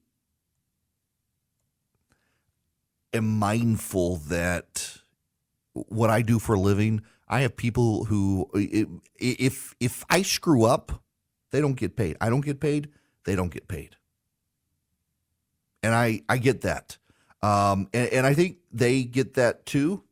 am 3.14 3.40
mindful 3.40 4.18
that 4.18 4.99
what 5.74 6.10
I 6.10 6.22
do 6.22 6.40
for 6.40 6.56
a 6.56 6.60
living, 6.60 7.02
I 7.28 7.42
have 7.42 7.56
people 7.56 8.06
who, 8.06 8.50
if 9.16 9.76
if 9.80 10.04
I 10.10 10.22
screw 10.22 10.66
up, 10.66 11.04
they 11.52 11.62
don't 11.62 11.76
get 11.76 11.96
paid. 11.96 12.18
I 12.22 12.30
don't 12.30 12.42
get 12.42 12.60
paid. 12.60 12.90
They 13.26 13.36
don't 13.36 13.52
get 13.54 13.68
paid, 13.68 13.96
and 15.84 15.94
I 15.94 16.22
I 16.28 16.38
get 16.38 16.62
that, 16.62 16.98
um, 17.42 17.90
and, 17.94 18.10
and 18.10 18.26
I 18.26 18.34
think 18.34 18.58
they 18.72 19.04
get 19.04 19.36
that 19.36 19.66
too 19.66 20.04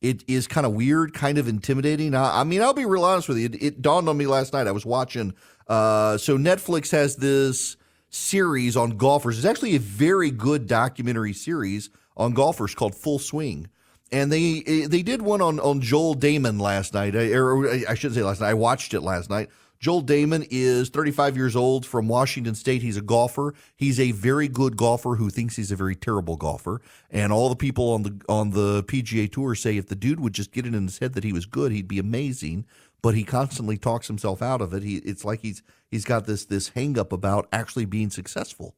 it 0.00 0.22
is 0.28 0.46
kind 0.46 0.66
of 0.66 0.72
weird, 0.72 1.12
kind 1.12 1.38
of 1.38 1.48
intimidating. 1.48 2.14
I, 2.14 2.40
I, 2.40 2.44
mean, 2.44 2.62
I'll 2.62 2.74
be 2.74 2.84
real 2.84 3.04
honest 3.04 3.28
with 3.28 3.38
you. 3.38 3.46
It, 3.46 3.62
it 3.62 3.82
dawned 3.82 4.08
on 4.08 4.16
me 4.16 4.26
last 4.26 4.52
night. 4.52 4.66
I 4.66 4.72
was 4.72 4.86
watching. 4.86 5.34
Uh, 5.66 6.18
so 6.18 6.38
Netflix 6.38 6.90
has 6.92 7.16
this 7.16 7.76
series 8.10 8.76
on 8.76 8.96
golfers. 8.96 9.38
It's 9.38 9.46
actually 9.46 9.74
a 9.74 9.80
very 9.80 10.30
good 10.30 10.66
documentary 10.66 11.32
series 11.32 11.90
on 12.16 12.32
golfers 12.32 12.74
called 12.74 12.94
Full 12.94 13.18
Swing. 13.18 13.68
And 14.10 14.32
they 14.32 14.62
eh, 14.66 14.86
they 14.88 15.02
did 15.02 15.22
one 15.22 15.42
on, 15.42 15.60
on 15.60 15.80
Joel 15.80 16.14
Dahmen 16.14 16.60
last 16.60 16.94
night, 16.94 17.14
er, 17.14 17.50
or 17.50 17.68
I 17.68 17.94
shouldn't 17.94 18.14
say 18.14 18.22
last 18.22 18.40
night. 18.40 18.50
I 18.50 18.54
watched 18.54 18.94
it 18.94 19.00
last 19.02 19.28
night 19.28 19.50
Joel 19.80 20.02
Dahmen 20.02 20.46
is 20.50 20.88
35 20.88 21.36
years 21.36 21.54
old 21.54 21.86
from 21.86 22.08
Washington 22.08 22.54
State. 22.56 22.82
He's 22.82 22.96
a 22.96 23.02
golfer. 23.02 23.54
He's 23.76 24.00
a 24.00 24.10
very 24.10 24.48
good 24.48 24.76
golfer 24.76 25.14
who 25.14 25.30
thinks 25.30 25.54
he's 25.54 25.70
a 25.70 25.76
very 25.76 25.94
terrible 25.94 26.36
golfer. 26.36 26.80
And 27.10 27.32
all 27.32 27.48
the 27.48 27.56
people 27.56 27.90
on 27.92 28.02
the 28.02 28.20
on 28.28 28.50
the 28.50 28.82
PGA 28.84 29.30
Tour 29.30 29.54
say 29.54 29.76
if 29.76 29.86
the 29.86 29.94
dude 29.94 30.20
would 30.20 30.32
just 30.32 30.50
get 30.50 30.66
it 30.66 30.74
in 30.74 30.84
his 30.84 30.98
head 30.98 31.14
that 31.14 31.24
he 31.24 31.32
was 31.32 31.46
good, 31.46 31.70
he'd 31.70 31.86
be 31.86 32.00
amazing. 32.00 32.66
But 33.02 33.14
he 33.14 33.22
constantly 33.22 33.78
talks 33.78 34.08
himself 34.08 34.42
out 34.42 34.60
of 34.60 34.74
it. 34.74 34.82
He 34.82 34.96
it's 34.96 35.24
like 35.24 35.40
he's 35.40 35.62
he's 35.88 36.04
got 36.04 36.26
this 36.26 36.44
this 36.44 36.70
hang 36.70 36.98
up 36.98 37.12
about 37.12 37.48
actually 37.52 37.84
being 37.84 38.10
successful. 38.10 38.74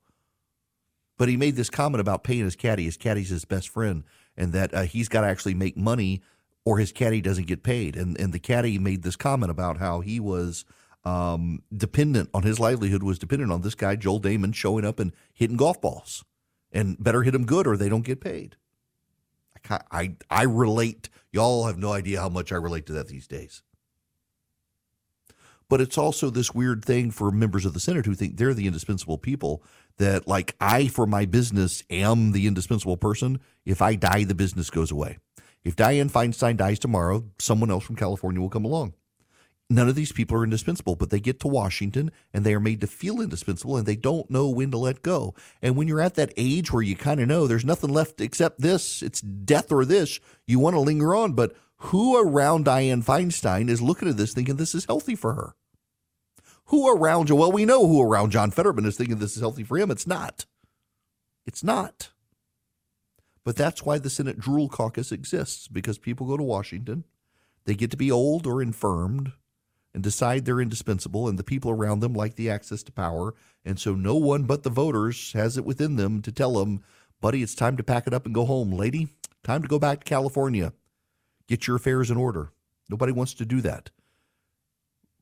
But 1.17 1.31
he 1.31 1.37
made 1.37 1.57
this 1.57 1.71
comment 1.71 2.01
about 2.01 2.25
paying 2.25 2.45
his 2.45 2.57
caddy. 2.57 2.85
His 2.85 2.99
caddy's 2.99 3.31
his 3.31 3.47
best 3.47 3.71
friend, 3.71 4.05
and 4.40 4.52
that 4.54 4.75
uh, 4.75 4.82
he's 4.82 5.09
got 5.09 5.20
to 5.20 5.26
actually 5.26 5.54
make 5.54 5.76
money 5.76 6.23
or 6.64 6.78
his 6.78 6.92
caddy 6.92 7.20
doesn't 7.20 7.47
get 7.47 7.62
paid. 7.62 7.94
And 7.94 8.18
and 8.18 8.32
the 8.32 8.38
caddy 8.38 8.78
made 8.78 9.02
this 9.02 9.16
comment 9.16 9.50
about 9.50 9.76
how 9.76 10.00
he 10.00 10.18
was 10.18 10.64
um, 11.04 11.62
dependent 11.75 12.30
on 12.35 12.42
his 12.42 12.59
livelihood 12.59 13.02
was 13.02 13.18
dependent 13.18 13.52
on 13.52 13.61
this 13.61 13.75
guy 13.75 13.97
Joel 13.97 14.20
Dahmen 14.20 14.54
showing 14.54 14.85
up 14.85 14.99
and 14.99 15.12
hitting 15.32 15.56
golf 15.56 15.80
balls, 15.80 16.25
and 16.73 17.02
better 17.02 17.23
hit 17.23 17.32
them 17.32 17.47
good 17.47 17.66
or 17.66 17.76
they 17.76 17.88
don't 17.88 18.04
get 18.04 18.20
paid. 18.20 18.56
I 19.68 19.80
I, 19.90 20.16
I 20.30 20.42
relate. 20.44 21.11
Y'all 21.32 21.66
have 21.66 21.78
no 21.78 21.92
idea 21.92 22.20
how 22.20 22.28
much 22.28 22.50
I 22.50 22.56
relate 22.56 22.87
to 22.87 22.92
that 22.94 23.09
these 23.09 23.28
days. 23.28 23.62
But 25.68 25.80
it's 25.80 25.97
also 25.97 26.30
this 26.30 26.52
weird 26.52 26.85
thing 26.85 27.12
for 27.12 27.30
members 27.30 27.64
of 27.64 27.75
the 27.75 27.80
Senate 27.80 28.04
who 28.04 28.16
think 28.16 28.37
they're 28.37 28.54
the 28.54 28.66
indispensable 28.66 29.18
people. 29.18 29.62
That 30.00 30.26
like 30.26 30.57
I, 30.61 30.88
for 30.88 31.07
my 31.07 31.25
business, 31.25 31.85
am 31.88 32.33
the 32.33 32.47
indispensable 32.47 32.97
person. 32.97 33.38
If 33.64 33.80
I 33.80 33.95
die, 33.95 34.25
the 34.25 34.35
business 34.35 34.69
goes 34.69 34.90
away. 34.90 35.19
If 35.62 35.76
Dianne 35.76 36.11
Feinstein 36.11 36.57
dies 36.57 36.78
tomorrow, 36.78 37.25
someone 37.38 37.71
else 37.71 37.85
from 37.85 37.97
California 37.97 38.40
will 38.40 38.50
come 38.50 38.64
along 38.64 38.95
none 39.71 39.88
of 39.88 39.95
these 39.95 40.12
people 40.12 40.37
are 40.37 40.45
indispensable, 40.45 40.97
but 40.97 41.11
they 41.11 41.21
get 41.21 41.38
to 41.40 41.49
Washington 41.49 42.11
and 42.35 42.45
they 42.45 42.52
are 42.52 42.61
made 42.61 42.80
to 42.80 42.87
feel 42.87 43.21
indispensable 43.21 43.76
and 43.76 43.87
they 43.87 43.97
don't 43.97 44.28
know 44.28 44.49
when 44.49 44.71
to 44.73 44.78
let 44.78 45.02
go. 45.02 45.35
And 45.62 45.76
when 45.76 45.87
you're 45.87 46.00
at 46.00 46.16
that 46.16 46.35
age 46.37 46.73
where 46.73 46.83
you 46.83 46.97
kind 46.97 47.21
of 47.21 47.28
know 47.28 47.47
there's 47.47 47.64
nothing 47.64 47.90
left 47.90 48.21
except 48.21 48.61
this, 48.61 49.00
it's 49.02 49.21
death 49.21 49.71
or 49.71 49.85
this, 49.85 50.19
you 50.47 50.59
want 50.59 50.75
to 50.75 50.80
linger 50.80 51.14
on. 51.14 51.33
But 51.33 51.54
who 51.76 52.21
around 52.21 52.66
Dianne 52.66 53.04
Feinstein 53.04 53.71
is 53.71 53.80
looking 53.80 54.09
at 54.09 54.16
this 54.16 54.35
thinking 54.35 54.57
this 54.57 54.75
is 54.75 54.85
healthy 54.85 55.14
for 55.14 55.35
her? 55.35 55.54
Who 56.71 56.89
around, 56.89 57.29
you? 57.29 57.35
well, 57.35 57.50
we 57.50 57.65
know 57.65 57.85
who 57.89 58.00
around 58.00 58.31
John 58.31 58.53
Fetterman 58.53 58.87
is 58.87 58.97
thinking 58.97 59.19
this 59.19 59.35
is 59.35 59.41
healthy 59.41 59.65
for 59.65 59.77
him. 59.77 59.91
It's 59.91 60.07
not. 60.07 60.47
It's 61.45 61.65
not. 61.65 62.11
But 63.43 63.57
that's 63.57 63.85
why 63.85 63.99
the 63.99 64.09
Senate 64.09 64.39
Drool 64.39 64.69
Caucus 64.69 65.11
exists 65.11 65.67
because 65.67 65.99
people 65.99 66.29
go 66.29 66.37
to 66.37 66.45
Washington. 66.45 67.03
They 67.65 67.75
get 67.75 67.91
to 67.91 67.97
be 67.97 68.12
old 68.12 68.47
or 68.47 68.62
infirmed 68.62 69.33
and 69.93 70.00
decide 70.00 70.45
they're 70.45 70.61
indispensable, 70.61 71.27
and 71.27 71.41
the 71.41 71.43
people 71.43 71.73
around 71.73 71.99
them 71.99 72.15
like 72.15 72.37
the 72.37 72.49
access 72.49 72.85
to 72.85 72.93
power. 72.93 73.35
And 73.65 73.81
so 73.81 73.97
no 73.97 74.15
one 74.15 74.45
but 74.45 74.62
the 74.62 74.71
voters 74.71 75.33
has 75.33 75.59
it 75.59 75.65
within 75.65 75.97
them 75.97 76.23
to 76.23 76.31
tell 76.31 76.53
them, 76.53 76.85
buddy, 77.21 77.43
it's 77.43 77.57
time 77.57 77.77
to 77.79 77.83
pack 77.83 78.07
it 78.07 78.15
up 78.15 78.27
and 78.27 78.35
go 78.35 78.45
home. 78.45 78.71
Lady, 78.71 79.09
time 79.43 79.62
to 79.62 79.69
go 79.69 79.81
back 79.81 80.05
to 80.05 80.09
California. 80.09 80.73
Get 81.49 81.67
your 81.67 81.75
affairs 81.75 82.12
in 82.12 82.17
order. 82.17 82.53
Nobody 82.89 83.11
wants 83.11 83.35
to 83.35 83.45
do 83.45 83.61
that. 83.62 83.91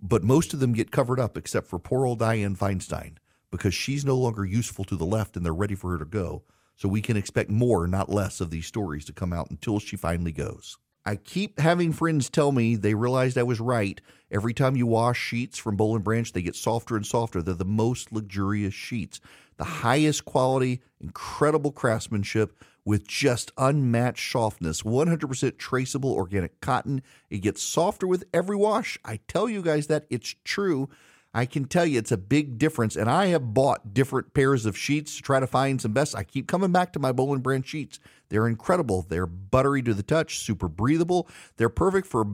But 0.01 0.23
most 0.23 0.55
of 0.55 0.61
them 0.61 0.73
get 0.73 0.91
covered 0.91 1.19
up 1.19 1.37
except 1.37 1.67
for 1.67 1.79
poor 1.79 2.07
old 2.07 2.21
Dianne 2.21 2.57
Feinstein 2.57 3.17
because 3.51 3.75
she's 3.75 4.05
no 4.05 4.17
longer 4.17 4.45
useful 4.45 4.85
to 4.85 4.97
the 4.97 5.07
left 5.07 5.37
and 5.37 5.45
they're 5.45 5.55
ready 5.55 5.75
for 5.75 5.91
her 5.93 5.99
to 5.99 6.05
go. 6.05 6.45
So 6.77 6.89
we 6.89 7.03
can 7.03 7.17
expect 7.17 7.51
more, 7.51 7.89
not 7.89 8.09
less, 8.09 8.41
of 8.41 8.51
these 8.51 8.67
stories 8.67 9.05
to 9.07 9.13
come 9.13 9.33
out 9.33 9.51
until 9.51 9.81
she 9.81 9.97
finally 9.97 10.31
goes. 10.31 10.79
I 11.05 11.17
keep 11.17 11.59
having 11.59 11.93
friends 11.93 12.29
tell 12.29 12.53
me 12.53 12.77
they 12.77 12.95
realized 12.95 13.39
I 13.39 13.43
was 13.43 13.61
right. 13.61 14.01
Every 14.31 14.53
time 14.53 14.77
you 14.77 14.87
wash 14.87 15.19
sheets 15.19 15.59
from 15.59 15.77
Boll 15.77 15.97
and 15.97 16.05
Branch, 16.05 16.31
they 16.33 16.43
get 16.43 16.55
softer 16.55 16.97
and 16.97 17.07
softer. 17.07 17.43
They're 17.43 17.55
the 17.55 17.65
most 17.65 18.13
luxurious 18.13 18.75
sheets, 18.75 19.19
the 19.57 19.65
highest 19.65 20.25
quality, 20.25 20.83
incredible 21.01 21.73
craftsmanship 21.73 22.63
with 22.89 23.07
just 23.07 23.53
unmatched 23.59 24.33
softness. 24.33 24.81
100% 24.81 25.59
traceable 25.59 26.11
organic 26.11 26.59
cotton. 26.63 27.03
It 27.29 27.41
gets 27.41 27.63
softer 27.63 28.07
with 28.07 28.25
every 28.33 28.57
wash. 28.57 28.99
I 29.05 29.21
tell 29.29 29.47
you 29.47 29.61
guys 29.61 29.89
that 29.89 30.07
it's 30.09 30.35
true. 30.43 30.89
I 31.35 31.45
can 31.45 31.67
tell 31.67 31.85
you 31.85 31.99
it's 31.99 32.13
a 32.13 32.17
big 32.17 32.57
difference. 32.57 32.97
And 32.97 33.11
I 33.11 33.27
have 33.27 33.53
bought 33.53 33.93
different 33.93 34.33
pairs 34.33 34.65
of 34.65 34.75
sheets 34.75 35.17
to 35.17 35.23
try 35.23 35.39
to 35.39 35.47
find 35.47 35.83
some 35.83 35.93
best. 35.93 36.17
I 36.17 36.25
keep 36.25 36.49
coming 36.49 36.73
back 36.73 36.95
to 36.95 36.99
my 36.99 37.13
Boll 37.13 37.37
Brand 37.37 37.67
sheets. 37.67 38.01
They're 38.31 38.49
incredible. 38.49 39.05
They're 39.07 39.27
buttery 39.27 39.83
to 39.83 39.93
the 39.93 40.03
touch, 40.03 40.39
super 40.39 40.67
breathable. 40.67 41.29
They're 41.59 41.69
perfect 41.69 42.07
for 42.07 42.27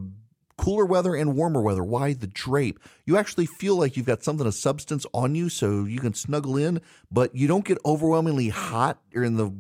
cooler 0.57 0.87
weather 0.87 1.17
and 1.17 1.35
warmer 1.35 1.63
weather. 1.63 1.83
Why 1.83 2.13
the 2.13 2.29
drape? 2.29 2.79
You 3.07 3.17
actually 3.17 3.47
feel 3.47 3.75
like 3.75 3.97
you've 3.97 4.07
got 4.07 4.23
something 4.23 4.47
of 4.47 4.55
substance 4.55 5.05
on 5.13 5.35
you 5.35 5.49
so 5.49 5.83
you 5.83 5.99
can 5.99 6.15
snuggle 6.15 6.57
in, 6.57 6.81
but 7.11 7.35
you 7.35 7.49
don't 7.49 7.65
get 7.65 7.79
overwhelmingly 7.85 8.51
hot 8.51 9.01
or 9.17 9.25
in 9.25 9.37
the 9.37 9.53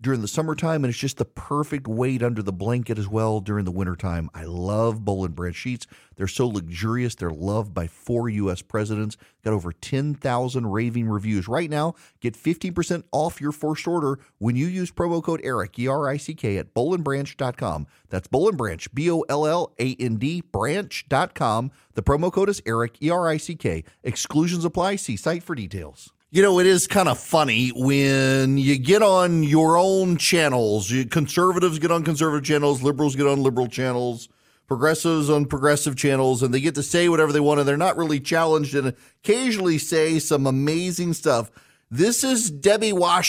during 0.00 0.22
the 0.22 0.28
summertime, 0.28 0.84
and 0.84 0.90
it's 0.90 0.98
just 0.98 1.18
the 1.18 1.24
perfect 1.24 1.86
weight 1.86 2.22
under 2.22 2.42
the 2.42 2.52
blanket 2.52 2.98
as 2.98 3.08
well 3.08 3.40
during 3.40 3.64
the 3.64 3.70
wintertime. 3.70 4.30
I 4.34 4.44
love 4.44 5.04
Boll 5.04 5.24
and 5.24 5.34
Branch 5.34 5.54
sheets. 5.54 5.86
They're 6.16 6.26
so 6.26 6.46
luxurious. 6.46 7.14
They're 7.14 7.30
loved 7.30 7.74
by 7.74 7.86
four 7.86 8.28
U.S. 8.28 8.62
presidents. 8.62 9.16
Got 9.44 9.52
over 9.52 9.72
10,000 9.72 10.66
raving 10.66 11.08
reviews. 11.08 11.48
Right 11.48 11.70
now, 11.70 11.94
get 12.20 12.34
15% 12.34 13.04
off 13.12 13.40
your 13.40 13.52
first 13.52 13.86
order 13.86 14.18
when 14.38 14.56
you 14.56 14.66
use 14.66 14.90
promo 14.90 15.22
code 15.22 15.40
ERIC, 15.42 15.78
E-R-I-C-K, 15.78 16.58
at 16.58 16.74
bollandbranch.com. 16.74 17.86
That's 18.08 18.28
Boll 18.28 18.48
and 18.48 18.58
Branch, 18.58 18.94
B-O-L-L-A-N-D, 18.94 20.40
branch.com. 20.52 21.70
The 21.94 22.02
promo 22.02 22.32
code 22.32 22.48
is 22.48 22.62
ERIC, 22.66 23.02
E-R-I-C-K. 23.02 23.84
Exclusions 24.02 24.64
apply. 24.64 24.96
See 24.96 25.16
site 25.16 25.42
for 25.42 25.54
details. 25.54 26.12
You 26.32 26.42
know, 26.42 26.60
it 26.60 26.66
is 26.66 26.86
kind 26.86 27.08
of 27.08 27.18
funny 27.18 27.70
when 27.70 28.56
you 28.56 28.78
get 28.78 29.02
on 29.02 29.42
your 29.42 29.76
own 29.76 30.16
channels. 30.16 30.88
You, 30.88 31.04
conservatives 31.04 31.80
get 31.80 31.90
on 31.90 32.04
conservative 32.04 32.44
channels, 32.44 32.84
liberals 32.84 33.16
get 33.16 33.26
on 33.26 33.42
liberal 33.42 33.66
channels, 33.66 34.28
progressives 34.68 35.28
on 35.28 35.46
progressive 35.46 35.96
channels, 35.96 36.44
and 36.44 36.54
they 36.54 36.60
get 36.60 36.76
to 36.76 36.84
say 36.84 37.08
whatever 37.08 37.32
they 37.32 37.40
want, 37.40 37.58
and 37.58 37.68
they're 37.68 37.76
not 37.76 37.96
really 37.96 38.20
challenged, 38.20 38.76
and 38.76 38.94
occasionally 39.24 39.76
say 39.76 40.20
some 40.20 40.46
amazing 40.46 41.14
stuff. 41.14 41.50
This 41.90 42.22
is 42.22 42.48
Debbie 42.48 42.92
Wasserman 42.92 43.26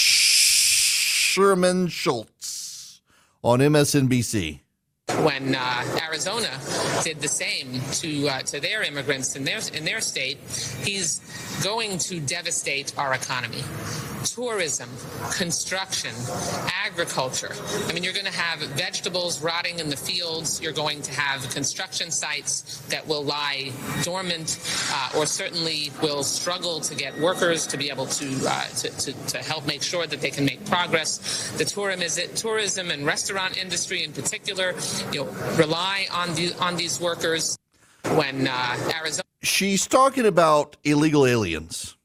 Schultz 1.87 3.01
on 3.43 3.61
MSNBC 3.61 4.59
when 5.23 5.55
uh, 5.55 5.99
Arizona 6.07 6.49
did 7.03 7.19
the 7.21 7.27
same 7.27 7.81
to 7.93 8.27
uh, 8.27 8.41
to 8.43 8.59
their 8.59 8.83
immigrants 8.83 9.35
in 9.35 9.43
their 9.43 9.59
in 9.73 9.85
their 9.85 10.01
state, 10.01 10.37
he's 10.83 11.21
going 11.63 11.97
to 11.97 12.19
devastate 12.19 12.97
our 12.97 13.13
economy. 13.13 13.63
Tourism, 14.23 14.89
construction, 15.31 16.11
agriculture. 16.85 17.53
I 17.87 17.93
mean, 17.93 18.03
you're 18.03 18.13
going 18.13 18.25
to 18.25 18.31
have 18.31 18.59
vegetables 18.59 19.41
rotting 19.41 19.79
in 19.79 19.89
the 19.89 19.97
fields. 19.97 20.61
You're 20.61 20.73
going 20.73 21.01
to 21.03 21.11
have 21.11 21.49
construction 21.49 22.11
sites 22.11 22.79
that 22.89 23.07
will 23.07 23.23
lie 23.23 23.71
dormant, 24.03 24.59
uh, 24.91 25.17
or 25.17 25.25
certainly 25.25 25.91
will 26.01 26.23
struggle 26.23 26.79
to 26.81 26.95
get 26.95 27.17
workers 27.19 27.65
to 27.67 27.77
be 27.77 27.89
able 27.89 28.05
to, 28.07 28.27
uh, 28.47 28.63
to, 28.67 28.89
to 28.97 29.13
to 29.27 29.37
help 29.39 29.65
make 29.65 29.81
sure 29.81 30.05
that 30.07 30.21
they 30.21 30.29
can 30.29 30.45
make 30.45 30.65
progress. 30.65 31.51
The 31.57 31.65
tourism 31.65 32.01
is 32.01 32.17
it 32.17 32.35
tourism 32.35 32.91
and 32.91 33.05
restaurant 33.05 33.57
industry 33.57 34.03
in 34.03 34.13
particular 34.13 34.73
you 35.11 35.25
know, 35.25 35.31
rely 35.57 36.07
on 36.11 36.33
the 36.35 36.53
on 36.59 36.75
these 36.75 36.99
workers 36.99 37.57
when 38.15 38.47
uh, 38.47 38.91
Arizona. 38.95 39.23
She's 39.43 39.87
talking 39.87 40.25
about 40.25 40.77
illegal 40.83 41.25
aliens. 41.25 41.97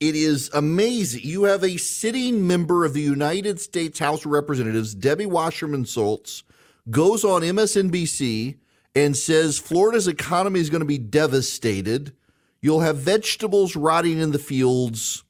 It 0.00 0.16
is 0.16 0.50
amazing. 0.54 1.20
You 1.24 1.44
have 1.44 1.62
a 1.62 1.76
sitting 1.76 2.46
member 2.46 2.84
of 2.84 2.94
the 2.94 3.02
United 3.02 3.60
States 3.60 3.98
House 3.98 4.24
of 4.24 4.32
Representatives, 4.32 4.94
Debbie 4.94 5.26
Wasserman 5.26 5.84
Schultz, 5.84 6.42
goes 6.90 7.22
on 7.22 7.42
MSNBC 7.42 8.56
and 8.94 9.16
says 9.16 9.58
Florida's 9.58 10.08
economy 10.08 10.58
is 10.58 10.70
going 10.70 10.80
to 10.80 10.86
be 10.86 10.98
devastated. 10.98 12.14
You'll 12.62 12.80
have 12.80 12.96
vegetables 12.96 13.76
rotting 13.76 14.18
in 14.18 14.32
the 14.32 14.38
fields 14.38 15.22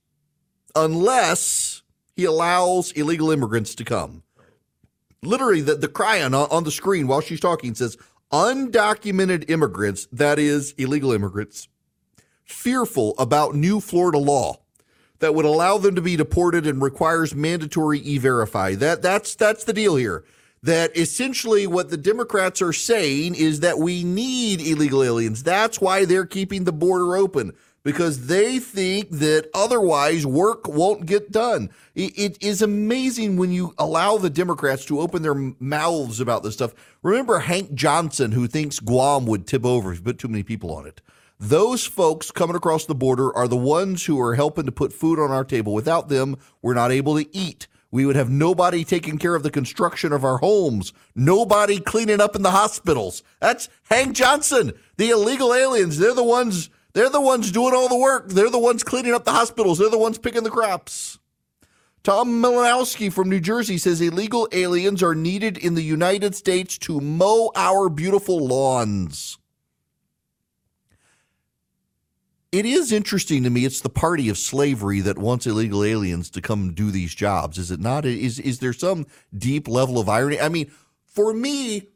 unless 0.74 1.82
he 2.14 2.24
allows 2.24 2.92
illegal 2.92 3.30
immigrants 3.30 3.74
to 3.74 3.84
come 3.84 4.22
literally 5.22 5.60
the, 5.60 5.74
the 5.74 5.88
cry 5.88 6.22
on, 6.22 6.34
on 6.34 6.64
the 6.64 6.70
screen 6.70 7.06
while 7.06 7.20
she's 7.20 7.40
talking 7.40 7.74
says 7.74 7.96
undocumented 8.32 9.50
immigrants, 9.50 10.06
that 10.12 10.38
is 10.38 10.72
illegal 10.78 11.12
immigrants, 11.12 11.68
fearful 12.44 13.14
about 13.18 13.54
new 13.54 13.80
Florida 13.80 14.18
law 14.18 14.59
that 15.20 15.34
would 15.34 15.44
allow 15.44 15.78
them 15.78 15.94
to 15.94 16.02
be 16.02 16.16
deported 16.16 16.66
and 16.66 16.82
requires 16.82 17.34
mandatory 17.34 18.00
e-verify. 18.00 18.74
That 18.74 19.02
that's 19.02 19.34
that's 19.34 19.64
the 19.64 19.72
deal 19.72 19.96
here. 19.96 20.24
That 20.62 20.94
essentially 20.96 21.66
what 21.66 21.88
the 21.88 21.96
Democrats 21.96 22.60
are 22.60 22.72
saying 22.72 23.34
is 23.34 23.60
that 23.60 23.78
we 23.78 24.04
need 24.04 24.60
illegal 24.60 25.02
aliens. 25.02 25.42
That's 25.42 25.80
why 25.80 26.04
they're 26.04 26.26
keeping 26.26 26.64
the 26.64 26.72
border 26.72 27.16
open 27.16 27.52
because 27.82 28.26
they 28.26 28.58
think 28.58 29.10
that 29.10 29.48
otherwise 29.54 30.26
work 30.26 30.68
won't 30.68 31.06
get 31.06 31.32
done. 31.32 31.70
It 31.94 32.42
is 32.42 32.60
amazing 32.60 33.36
when 33.36 33.52
you 33.52 33.74
allow 33.78 34.18
the 34.18 34.28
Democrats 34.30 34.84
to 34.86 35.00
open 35.00 35.22
their 35.22 35.34
mouths 35.34 36.20
about 36.20 36.42
this 36.42 36.54
stuff. 36.54 36.74
Remember 37.02 37.38
Hank 37.38 37.72
Johnson, 37.72 38.32
who 38.32 38.46
thinks 38.46 38.80
Guam 38.80 39.24
would 39.26 39.46
tip 39.46 39.64
over 39.64 39.92
if 39.92 39.98
you 39.98 40.04
put 40.04 40.18
too 40.18 40.28
many 40.28 40.42
people 40.42 40.74
on 40.74 40.86
it. 40.86 41.00
Those 41.42 41.86
folks 41.86 42.30
coming 42.30 42.54
across 42.54 42.84
the 42.84 42.94
border 42.94 43.34
are 43.34 43.48
the 43.48 43.56
ones 43.56 44.04
who 44.04 44.20
are 44.20 44.34
helping 44.34 44.66
to 44.66 44.72
put 44.72 44.92
food 44.92 45.18
on 45.18 45.30
our 45.30 45.42
table. 45.42 45.72
Without 45.72 46.10
them, 46.10 46.36
we're 46.60 46.74
not 46.74 46.92
able 46.92 47.16
to 47.16 47.34
eat. 47.34 47.66
We 47.90 48.04
would 48.04 48.14
have 48.14 48.28
nobody 48.28 48.84
taking 48.84 49.16
care 49.16 49.34
of 49.34 49.42
the 49.42 49.50
construction 49.50 50.12
of 50.12 50.22
our 50.22 50.36
homes, 50.36 50.92
nobody 51.14 51.80
cleaning 51.80 52.20
up 52.20 52.36
in 52.36 52.42
the 52.42 52.50
hospitals. 52.50 53.22
That's 53.40 53.70
Hank 53.84 54.14
Johnson, 54.14 54.74
the 54.98 55.08
illegal 55.08 55.54
aliens. 55.54 55.96
They're 55.96 56.12
the 56.12 56.22
ones 56.22 56.68
they're 56.92 57.08
the 57.08 57.22
ones 57.22 57.50
doing 57.50 57.72
all 57.74 57.88
the 57.88 57.96
work. 57.96 58.28
They're 58.28 58.50
the 58.50 58.58
ones 58.58 58.82
cleaning 58.82 59.14
up 59.14 59.24
the 59.24 59.32
hospitals. 59.32 59.78
They're 59.78 59.88
the 59.88 59.96
ones 59.96 60.18
picking 60.18 60.42
the 60.42 60.50
crops. 60.50 61.18
Tom 62.02 62.42
Malinowski 62.42 63.10
from 63.10 63.30
New 63.30 63.40
Jersey 63.40 63.78
says 63.78 64.02
illegal 64.02 64.46
aliens 64.52 65.02
are 65.02 65.14
needed 65.14 65.56
in 65.56 65.74
the 65.74 65.82
United 65.82 66.34
States 66.34 66.76
to 66.80 67.00
mow 67.00 67.50
our 67.56 67.88
beautiful 67.88 68.46
lawns. 68.46 69.38
It 72.52 72.66
is 72.66 72.90
interesting 72.90 73.44
to 73.44 73.50
me. 73.50 73.64
It's 73.64 73.80
the 73.80 73.88
party 73.88 74.28
of 74.28 74.36
slavery 74.36 75.00
that 75.02 75.18
wants 75.18 75.46
illegal 75.46 75.84
aliens 75.84 76.30
to 76.30 76.40
come 76.40 76.74
do 76.74 76.90
these 76.90 77.14
jobs, 77.14 77.58
is 77.58 77.70
it 77.70 77.78
not? 77.78 78.04
Is 78.04 78.40
is 78.40 78.58
there 78.58 78.72
some 78.72 79.06
deep 79.36 79.68
level 79.68 80.00
of 80.00 80.08
irony? 80.08 80.40
I 80.40 80.48
mean, 80.48 80.70
for 81.06 81.32
me, 81.32 81.90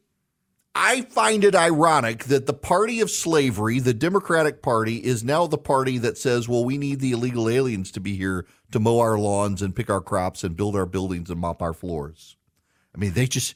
I 0.76 1.02
find 1.02 1.42
it 1.42 1.56
ironic 1.56 2.24
that 2.24 2.46
the 2.46 2.52
party 2.52 3.00
of 3.00 3.10
slavery, 3.10 3.80
the 3.80 3.94
Democratic 3.94 4.62
Party, 4.62 4.96
is 4.96 5.24
now 5.24 5.46
the 5.46 5.58
party 5.58 5.98
that 5.98 6.18
says, 6.18 6.48
well, 6.48 6.64
we 6.64 6.78
need 6.78 7.00
the 7.00 7.12
illegal 7.12 7.48
aliens 7.48 7.90
to 7.92 8.00
be 8.00 8.16
here 8.16 8.46
to 8.70 8.80
mow 8.80 9.00
our 9.00 9.18
lawns 9.18 9.60
and 9.60 9.74
pick 9.74 9.90
our 9.90 10.00
crops 10.00 10.44
and 10.44 10.56
build 10.56 10.74
our 10.76 10.86
buildings 10.86 11.30
and 11.30 11.40
mop 11.40 11.62
our 11.62 11.74
floors. 11.74 12.36
I 12.94 12.98
mean, 12.98 13.12
they 13.12 13.26
just, 13.26 13.54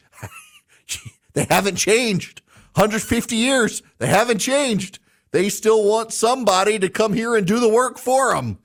they 1.32 1.44
haven't 1.44 1.76
changed. 1.76 2.42
150 2.74 3.34
years, 3.36 3.82
they 3.98 4.06
haven't 4.06 4.38
changed. 4.38 5.00
They 5.30 5.48
still 5.48 5.84
want 5.84 6.12
somebody 6.12 6.78
to 6.78 6.88
come 6.88 7.12
here 7.12 7.36
and 7.36 7.46
do 7.46 7.60
the 7.60 7.68
work 7.68 7.98
for 7.98 8.34
them. 8.34 8.58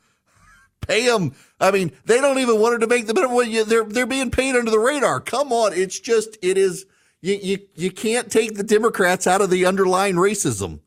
Pay 0.81 1.05
them. 1.07 1.33
I 1.59 1.71
mean, 1.71 1.91
they 2.05 2.19
don't 2.19 2.39
even 2.39 2.59
want 2.59 2.79
to 2.81 2.87
make 2.87 3.07
the 3.07 3.13
minimum. 3.13 3.67
They're, 3.67 3.85
they're 3.85 4.05
being 4.05 4.31
paid 4.31 4.55
under 4.55 4.71
the 4.71 4.79
radar. 4.79 5.19
Come 5.19 5.51
on. 5.53 5.73
It's 5.73 5.99
just, 5.99 6.37
it 6.41 6.57
is 6.57 6.85
you, 7.21 7.39
you, 7.41 7.59
you 7.75 7.89
can't 7.89 8.29
take 8.29 8.55
the 8.55 8.63
Democrats 8.63 9.25
out 9.27 9.41
of 9.41 9.49
the 9.49 9.65
underlying 9.65 10.15
racism. 10.15 10.81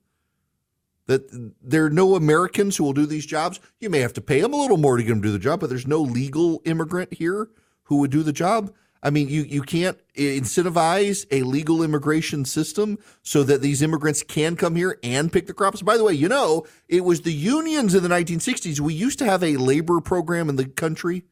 That 1.07 1.55
there 1.63 1.87
are 1.87 1.91
no 1.91 2.15
Americans 2.15 2.77
who 2.77 2.85
will 2.85 2.93
do 2.93 3.07
these 3.07 3.25
jobs. 3.25 3.59
You 3.81 3.89
may 3.89 4.01
have 4.01 4.13
to 4.15 4.21
pay 4.21 4.41
them 4.43 4.53
a 4.53 4.57
little 4.57 4.77
more 4.77 4.99
to 4.99 5.03
get 5.03 5.11
them 5.11 5.23
to 5.23 5.29
do 5.29 5.33
the 5.33 5.39
job, 5.39 5.61
but 5.61 5.71
there's 5.71 5.87
no 5.87 6.03
legal 6.03 6.61
immigrant 6.67 7.15
here 7.15 7.49
who 7.85 7.99
would 8.01 8.11
do 8.11 8.23
the 8.23 8.35
job. 8.35 8.75
I 9.07 9.11
mean, 9.11 9.29
you, 9.29 9.43
you 9.43 9.63
can't 9.63 9.97
incentivize 10.17 11.27
a 11.31 11.43
legal 11.43 11.85
immigration 11.85 12.45
system 12.45 12.99
so 13.23 13.45
that 13.45 13.63
these 13.63 13.81
immigrants 13.81 14.25
can 14.25 14.57
come 14.57 14.75
here 14.75 14.99
and 15.05 15.33
pick 15.33 15.47
the 15.47 15.55
crops. 15.55 15.81
By 15.81 15.97
the 15.97 16.03
way, 16.03 16.15
you 16.15 16.29
know, 16.29 16.67
it 16.89 17.05
was 17.05 17.21
the 17.21 17.33
unions 17.33 17.95
in 17.95 18.03
the 18.03 18.09
1960s. 18.09 18.81
We 18.81 18.95
used 18.95 19.21
to 19.21 19.25
have 19.25 19.45
a 19.45 19.59
labor 19.59 20.01
program 20.01 20.49
in 20.49 20.57
the 20.57 20.67
country 20.67 21.23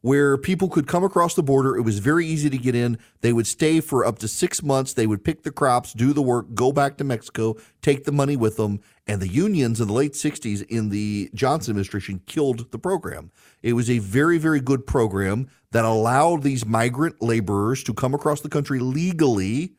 where 0.00 0.36
people 0.36 0.68
could 0.68 0.86
come 0.86 1.04
across 1.04 1.34
the 1.34 1.42
border. 1.42 1.76
It 1.76 1.82
was 1.82 1.98
very 1.98 2.26
easy 2.26 2.48
to 2.50 2.58
get 2.58 2.74
in. 2.74 2.98
They 3.20 3.32
would 3.32 3.46
stay 3.46 3.80
for 3.80 4.04
up 4.04 4.18
to 4.20 4.28
six 4.28 4.62
months. 4.62 4.92
They 4.92 5.06
would 5.06 5.24
pick 5.24 5.42
the 5.42 5.50
crops, 5.50 5.92
do 5.92 6.12
the 6.12 6.22
work, 6.22 6.54
go 6.54 6.72
back 6.72 6.96
to 6.98 7.04
Mexico, 7.04 7.56
take 7.82 8.04
the 8.04 8.12
money 8.12 8.36
with 8.36 8.56
them. 8.56 8.80
And 9.06 9.20
the 9.20 9.28
unions 9.28 9.80
in 9.80 9.88
the 9.88 9.94
late 9.94 10.12
60s 10.12 10.66
in 10.68 10.90
the 10.90 11.30
Johnson 11.34 11.72
administration 11.72 12.20
killed 12.26 12.70
the 12.70 12.78
program. 12.78 13.30
It 13.62 13.72
was 13.72 13.90
a 13.90 13.98
very, 13.98 14.38
very 14.38 14.60
good 14.60 14.86
program 14.86 15.48
that 15.72 15.84
allowed 15.84 16.42
these 16.42 16.64
migrant 16.64 17.20
laborers 17.20 17.82
to 17.84 17.94
come 17.94 18.14
across 18.14 18.40
the 18.40 18.48
country 18.48 18.78
legally 18.78 19.72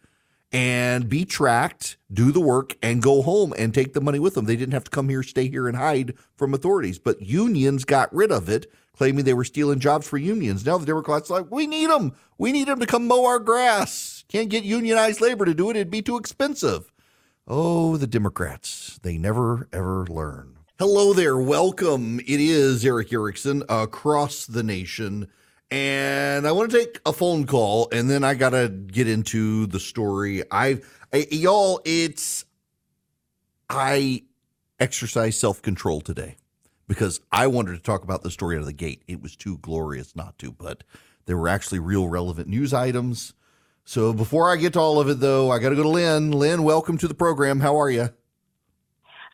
and 0.51 1.08
be 1.08 1.25
tracked, 1.25 1.97
do 2.12 2.32
the 2.32 2.39
work, 2.39 2.75
and 2.82 3.03
go 3.03 3.21
home 3.21 3.53
and 3.58 3.73
take 3.73 3.93
the 3.93 4.01
money 4.01 4.17
with 4.17 4.34
them. 4.34 4.45
They 4.45 4.55
didn't 4.55 4.73
have 4.73 4.84
to 4.86 4.91
come 4.91 5.10
here, 5.10 5.21
stay 5.21 5.47
here, 5.47 5.67
and 5.67 5.77
hide 5.77 6.15
from 6.36 6.53
authorities. 6.53 6.97
But 6.97 7.21
unions 7.21 7.86
got 7.86 8.13
rid 8.13 8.32
of 8.32 8.49
it 8.49 8.71
claiming 8.99 9.23
they 9.23 9.33
were 9.33 9.45
stealing 9.45 9.79
jobs 9.79 10.05
for 10.05 10.17
unions. 10.17 10.65
Now 10.65 10.77
the 10.77 10.85
Democrats 10.85 11.31
are 11.31 11.39
like, 11.39 11.49
we 11.49 11.67
need 11.67 11.89
them. 11.89 12.12
We 12.38 12.51
need 12.51 12.67
them 12.67 12.81
to 12.81 12.85
come 12.85 13.07
mow 13.07 13.25
our 13.25 13.39
grass. 13.39 14.25
Can't 14.27 14.49
get 14.49 14.65
unionized 14.65 15.21
labor 15.21 15.45
to 15.45 15.53
do 15.53 15.69
it. 15.69 15.77
It'd 15.77 15.89
be 15.89 16.01
too 16.01 16.17
expensive. 16.17 16.91
Oh, 17.47 17.95
the 17.95 18.07
Democrats. 18.07 18.99
They 19.01 19.17
never, 19.17 19.69
ever 19.71 20.05
learn. 20.09 20.57
Hello 20.79 21.13
there. 21.13 21.38
Welcome. 21.38 22.19
It 22.19 22.41
is 22.41 22.83
Erick 22.83 23.13
Erickson 23.13 23.63
across 23.69 24.45
the 24.45 24.63
nation. 24.63 25.29
And 25.71 26.45
I 26.45 26.51
want 26.51 26.69
to 26.71 26.77
take 26.79 26.99
a 27.05 27.13
phone 27.13 27.45
call 27.45 27.88
and 27.93 28.09
then 28.09 28.25
I 28.25 28.33
got 28.33 28.49
to 28.49 28.67
get 28.67 29.07
into 29.07 29.65
the 29.67 29.79
story. 29.79 30.43
I've, 30.51 30.85
I, 31.13 31.25
y'all, 31.31 31.79
it's, 31.85 32.43
I 33.69 34.23
exercise 34.77 35.38
self 35.38 35.62
control 35.62 36.01
today 36.01 36.35
because 36.89 37.21
I 37.32 37.47
wanted 37.47 37.73
to 37.73 37.80
talk 37.80 38.04
about 38.04 38.23
the 38.23 38.32
story 38.32 38.58
out 38.58 38.62
of 38.62 38.65
the 38.65 38.73
gate. 38.73 39.04
It 39.08 39.21
was 39.21 39.36
too 39.36 39.60
glorious 39.60 40.15
not 40.15 40.38
to, 40.39 40.52
but 40.52 40.84
there 41.28 41.38
were 41.38 41.47
actually 41.47 41.80
real 41.80 42.10
relevant 42.10 42.49
news 42.49 42.73
items. 42.73 43.34
So 43.86 44.12
before 44.12 44.52
I 44.52 44.58
get 44.58 44.73
to 44.73 44.80
all 44.80 44.99
of 44.99 45.08
it, 45.08 45.19
though, 45.19 45.52
I 45.52 45.60
got 45.60 45.69
to 45.69 45.75
go 45.75 45.84
to 45.84 45.89
Lynn. 45.89 46.32
Lynn, 46.32 46.63
welcome 46.63 46.97
to 46.97 47.08
the 47.08 47.13
program. 47.13 47.60
How 47.60 47.80
are 47.80 47.91
you? 47.91 48.10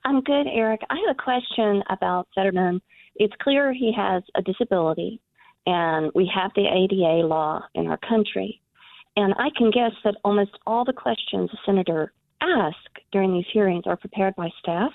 I'm 0.04 0.22
good, 0.22 0.48
Eric. 0.48 0.82
I 0.90 0.96
have 1.08 1.16
a 1.18 1.24
question 1.24 1.82
about 1.90 2.28
Fetterman. 2.36 2.82
It's 3.16 3.34
clear 3.42 3.72
he 3.74 3.94
has 3.96 4.22
a 4.36 4.42
disability, 4.42 5.22
and 5.66 6.12
we 6.14 6.30
have 6.36 6.52
the 6.56 6.68
ADA 6.68 7.26
law 7.26 7.62
in 7.74 7.88
our 7.88 7.98
country. 7.98 8.62
And 9.16 9.34
I 9.40 9.50
can 9.58 9.72
guess 9.72 9.94
that 10.04 10.18
almost 10.26 10.52
all 10.68 10.84
the 10.84 10.92
questions 10.92 11.50
the 11.52 11.58
senator 11.66 12.12
asks 12.42 13.02
during 13.14 13.34
these 13.34 13.46
hearings 13.54 13.86
are 13.88 13.96
prepared 13.96 14.36
by 14.36 14.50
staff. 14.60 14.92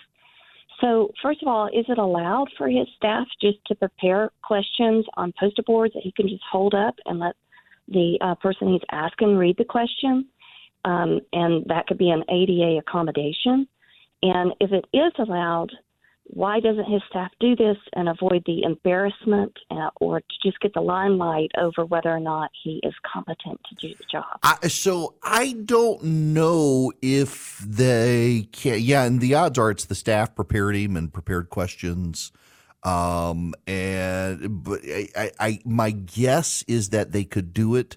So, 0.80 1.10
first 1.22 1.42
of 1.42 1.48
all, 1.48 1.66
is 1.66 1.84
it 1.88 1.98
allowed 1.98 2.48
for 2.56 2.68
his 2.68 2.86
staff 2.96 3.26
just 3.40 3.58
to 3.66 3.74
prepare 3.74 4.30
questions 4.42 5.04
on 5.14 5.34
poster 5.38 5.62
boards 5.62 5.94
that 5.94 6.02
he 6.02 6.12
can 6.12 6.28
just 6.28 6.42
hold 6.50 6.74
up 6.74 6.94
and 7.04 7.18
let 7.18 7.36
the 7.88 8.18
uh, 8.20 8.34
person 8.36 8.72
he's 8.72 8.80
asking 8.90 9.36
read 9.36 9.56
the 9.58 9.64
question? 9.64 10.26
um, 10.84 11.20
and 11.32 11.64
that 11.66 11.86
could 11.86 11.98
be 11.98 12.10
an 12.10 12.24
ADA 12.28 12.78
accommodation. 12.78 13.66
And 14.22 14.52
if 14.60 14.72
it 14.72 14.84
is 14.92 15.12
allowed, 15.18 15.70
why 16.32 16.60
doesn't 16.60 16.84
his 16.84 17.02
staff 17.08 17.30
do 17.40 17.56
this 17.56 17.76
and 17.94 18.08
avoid 18.08 18.44
the 18.46 18.62
embarrassment 18.62 19.52
uh, 19.70 19.90
or 20.00 20.20
to 20.20 20.26
just 20.42 20.60
get 20.60 20.72
the 20.74 20.80
limelight 20.80 21.50
over 21.58 21.84
whether 21.84 22.08
or 22.08 22.20
not 22.20 22.50
he 22.62 22.80
is 22.84 22.94
competent 23.12 23.60
to 23.68 23.74
do 23.88 23.94
the 23.96 24.04
job? 24.10 24.38
I, 24.42 24.68
so 24.68 25.14
I 25.22 25.56
don't 25.64 26.02
know 26.02 26.92
if 27.02 27.58
they 27.58 28.48
can. 28.52 28.80
Yeah, 28.80 29.04
and 29.04 29.20
the 29.20 29.34
odds 29.34 29.58
are 29.58 29.70
it's 29.70 29.86
the 29.86 29.94
staff 29.94 30.34
prepared 30.34 30.76
him 30.76 30.96
and 30.96 31.12
prepared 31.12 31.50
questions. 31.50 32.30
Um, 32.84 33.54
and 33.66 34.62
but 34.62 34.80
I, 34.84 35.08
I, 35.16 35.30
I 35.40 35.58
my 35.64 35.90
guess 35.90 36.64
is 36.68 36.90
that 36.90 37.12
they 37.12 37.24
could 37.24 37.52
do 37.52 37.74
it, 37.74 37.96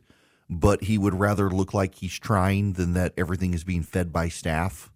but 0.49 0.83
he 0.83 0.97
would 0.97 1.13
rather 1.13 1.49
look 1.49 1.73
like 1.73 1.95
he's 1.95 2.17
trying 2.17 2.73
than 2.73 2.93
that 2.93 3.13
everything 3.15 3.53
is 3.53 3.63
being 3.63 3.83
fed 3.83 4.11
by 4.11 4.27
staff 4.29 4.89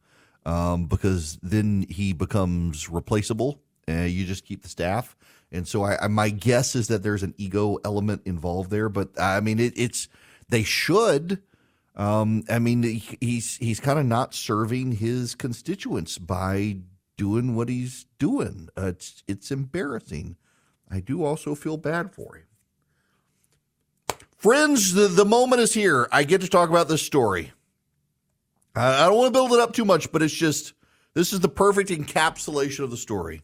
um, 0.48 0.86
because 0.86 1.38
then 1.44 1.86
he 1.90 2.14
becomes 2.14 2.90
replaceable. 2.90 3.60
and 3.88 4.10
you 4.10 4.26
just 4.26 4.46
keep 4.46 4.64
the 4.64 4.70
staff. 4.70 5.16
And 5.52 5.68
so 5.68 5.84
I, 5.84 6.06
I, 6.06 6.08
my 6.08 6.30
guess 6.30 6.76
is 6.76 6.88
that 6.88 7.04
there's 7.04 7.24
an 7.24 7.34
ego 7.38 7.78
element 7.86 8.22
involved 8.26 8.72
there. 8.72 8.90
But 8.90 9.10
I 9.20 9.40
mean, 9.42 9.60
it, 9.60 9.74
it's 9.76 10.08
they 10.50 10.64
should. 10.64 11.42
Um, 11.96 12.44
I 12.50 12.60
mean, 12.60 12.84
he's 12.84 13.58
he's 13.58 13.80
kind 13.80 14.00
of 14.00 14.06
not 14.06 14.34
serving 14.34 14.94
his 14.94 15.36
constituents 15.36 16.18
by 16.18 16.78
doing 17.18 17.56
what 17.56 17.70
he's 17.70 18.06
doing. 18.20 18.70
Uh, 18.78 18.88
it's 18.88 19.24
it's 19.28 19.52
embarrassing. 19.52 20.38
I 20.90 21.00
do 21.00 21.24
also 21.24 21.56
feel 21.56 21.78
bad 21.78 22.12
for 22.14 22.36
him. 22.36 22.44
Friends, 24.38 24.94
the, 24.94 25.08
the 25.08 25.26
moment 25.26 25.62
is 25.62 25.74
here. 25.74 26.08
I 26.12 26.24
get 26.24 26.42
to 26.42 26.48
talk 26.48 26.70
about 26.70 26.88
this 26.88 27.02
story. 27.02 27.52
I 28.78 29.06
don't 29.08 29.18
want 29.18 29.28
to 29.28 29.38
build 29.38 29.54
it 29.54 29.60
up 29.60 29.74
too 29.74 29.86
much, 29.86 30.12
but 30.12 30.22
it's 30.22 30.34
just 30.34 30.74
this 31.14 31.34
is 31.34 31.40
the 31.40 31.50
perfect 31.50 31.90
encapsulation 31.90 32.84
of 32.84 32.92
the 32.92 32.98
story. 32.98 33.42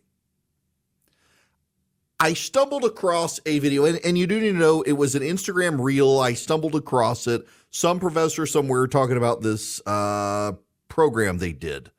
I 2.19 2.34
stumbled 2.34 2.86
across 2.86 3.39
a 3.46 3.60
video, 3.60 3.86
and, 3.86 4.00
and 4.06 4.17
you 4.17 4.28
do 4.28 4.39
need 4.39 4.54
to 4.54 4.58
know 4.58 4.82
it 4.84 4.93
was 4.93 5.15
an 5.15 5.24
Instagram 5.24 5.84
reel. 5.84 6.19
I 6.19 6.34
stumbled 6.34 6.76
across 6.76 7.28
it. 7.28 7.46
Some 7.69 8.00
professor 8.00 8.46
somewhere 8.46 8.88
talking 8.88 9.17
about 9.17 9.41
this 9.41 9.82
uh, 9.86 10.54
program 10.88 11.39
they 11.39 11.52
did 11.52 11.91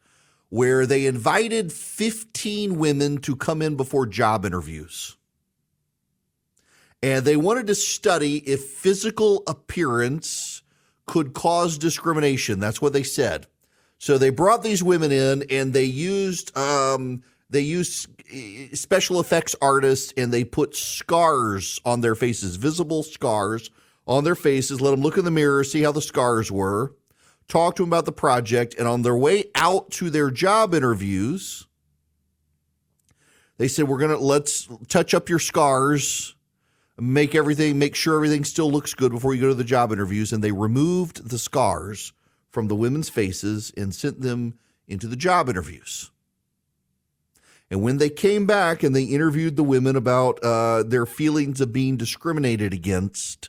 where 0.55 0.87
they 0.87 1.07
invited 1.07 1.73
15 1.73 2.79
women 2.79 3.19
to 3.19 3.35
come 3.35 3.61
in 3.61 3.75
before 3.75 4.07
job 4.07 4.45
interviews. 4.45 5.17
And 7.03 7.25
they 7.25 7.37
wanted 7.37 7.67
to 7.67 7.75
study 7.75 8.37
if 8.37 8.65
physical 8.65 9.43
appearance 9.49 10.54
could 11.07 11.35
cause 11.35 11.79
discrimination. 11.79 12.61
That's 12.61 12.81
what 12.81 12.93
they 12.93 13.03
said. 13.03 13.47
So 13.99 14.19
they 14.19 14.31
brought 14.31 14.63
these 14.63 14.83
women 14.83 15.13
in 15.13 15.45
and 15.51 15.73
they 15.73 15.85
used 15.85 16.57
um, 16.57 17.23
they 17.51 17.61
used 17.61 18.09
eh, 18.33 18.69
special 18.75 19.21
effects 19.21 19.55
artists 19.63 20.13
and 20.17 20.33
they 20.33 20.45
put 20.45 20.75
scars 20.75 21.81
on 21.85 22.01
their 22.01 22.15
faces, 22.15 22.57
visible 22.57 23.03
scars 23.03 23.71
on 24.07 24.25
their 24.25 24.35
faces. 24.35 24.81
Let 24.81 24.91
them 24.91 25.01
look 25.01 25.17
in 25.19 25.25
the 25.25 25.31
mirror, 25.31 25.65
see 25.65 25.83
how 25.83 25.93
the 25.93 26.03
scars 26.03 26.51
were. 26.51 26.95
Talk 27.49 27.77
to 27.77 27.83
them 27.83 27.91
about 27.91 28.07
the 28.07 28.13
project, 28.13 28.75
and 28.79 28.89
on 28.89 29.03
their 29.03 29.17
way 29.17 29.45
out 29.55 29.91
to 29.93 30.09
their 30.09 30.31
job 30.31 30.75
interviews, 30.75 31.67
they 33.59 33.69
said, 33.69 33.87
"We're 33.87 33.99
gonna 33.99 34.17
let's 34.17 34.67
touch 34.89 35.13
up 35.13 35.29
your 35.29 35.39
scars." 35.39 36.34
Make 36.99 37.35
everything, 37.35 37.79
make 37.79 37.95
sure 37.95 38.15
everything 38.15 38.45
still 38.45 38.71
looks 38.71 38.95
good 38.95 39.13
before 39.13 39.35
you 39.35 39.41
go 39.41 39.49
to 39.49 39.55
the 39.55 39.65
job 39.65 39.93
interviews. 39.93 40.33
And 40.33 40.43
they 40.43 40.53
removed 40.53 41.29
the 41.29 41.39
scars 41.39 42.13
from 42.51 42.69
the 42.69 42.77
women's 42.77 43.09
faces 43.09 43.73
and 43.77 43.95
sent 43.95 44.21
them 44.21 44.55
into 44.87 45.07
the 45.07 45.17
job 45.17 45.49
interviews. 45.49 46.11
And 47.71 47.83
when 47.83 47.99
they 47.99 48.11
came 48.11 48.47
back 48.47 48.83
and 48.83 48.95
they 48.95 49.05
interviewed 49.05 49.57
the 49.57 49.65
women 49.65 49.97
about 49.97 50.39
uh, 50.45 50.83
their 50.83 51.07
feelings 51.07 51.61
of 51.61 51.73
being 51.73 51.97
discriminated 51.97 52.73
against, 52.73 53.49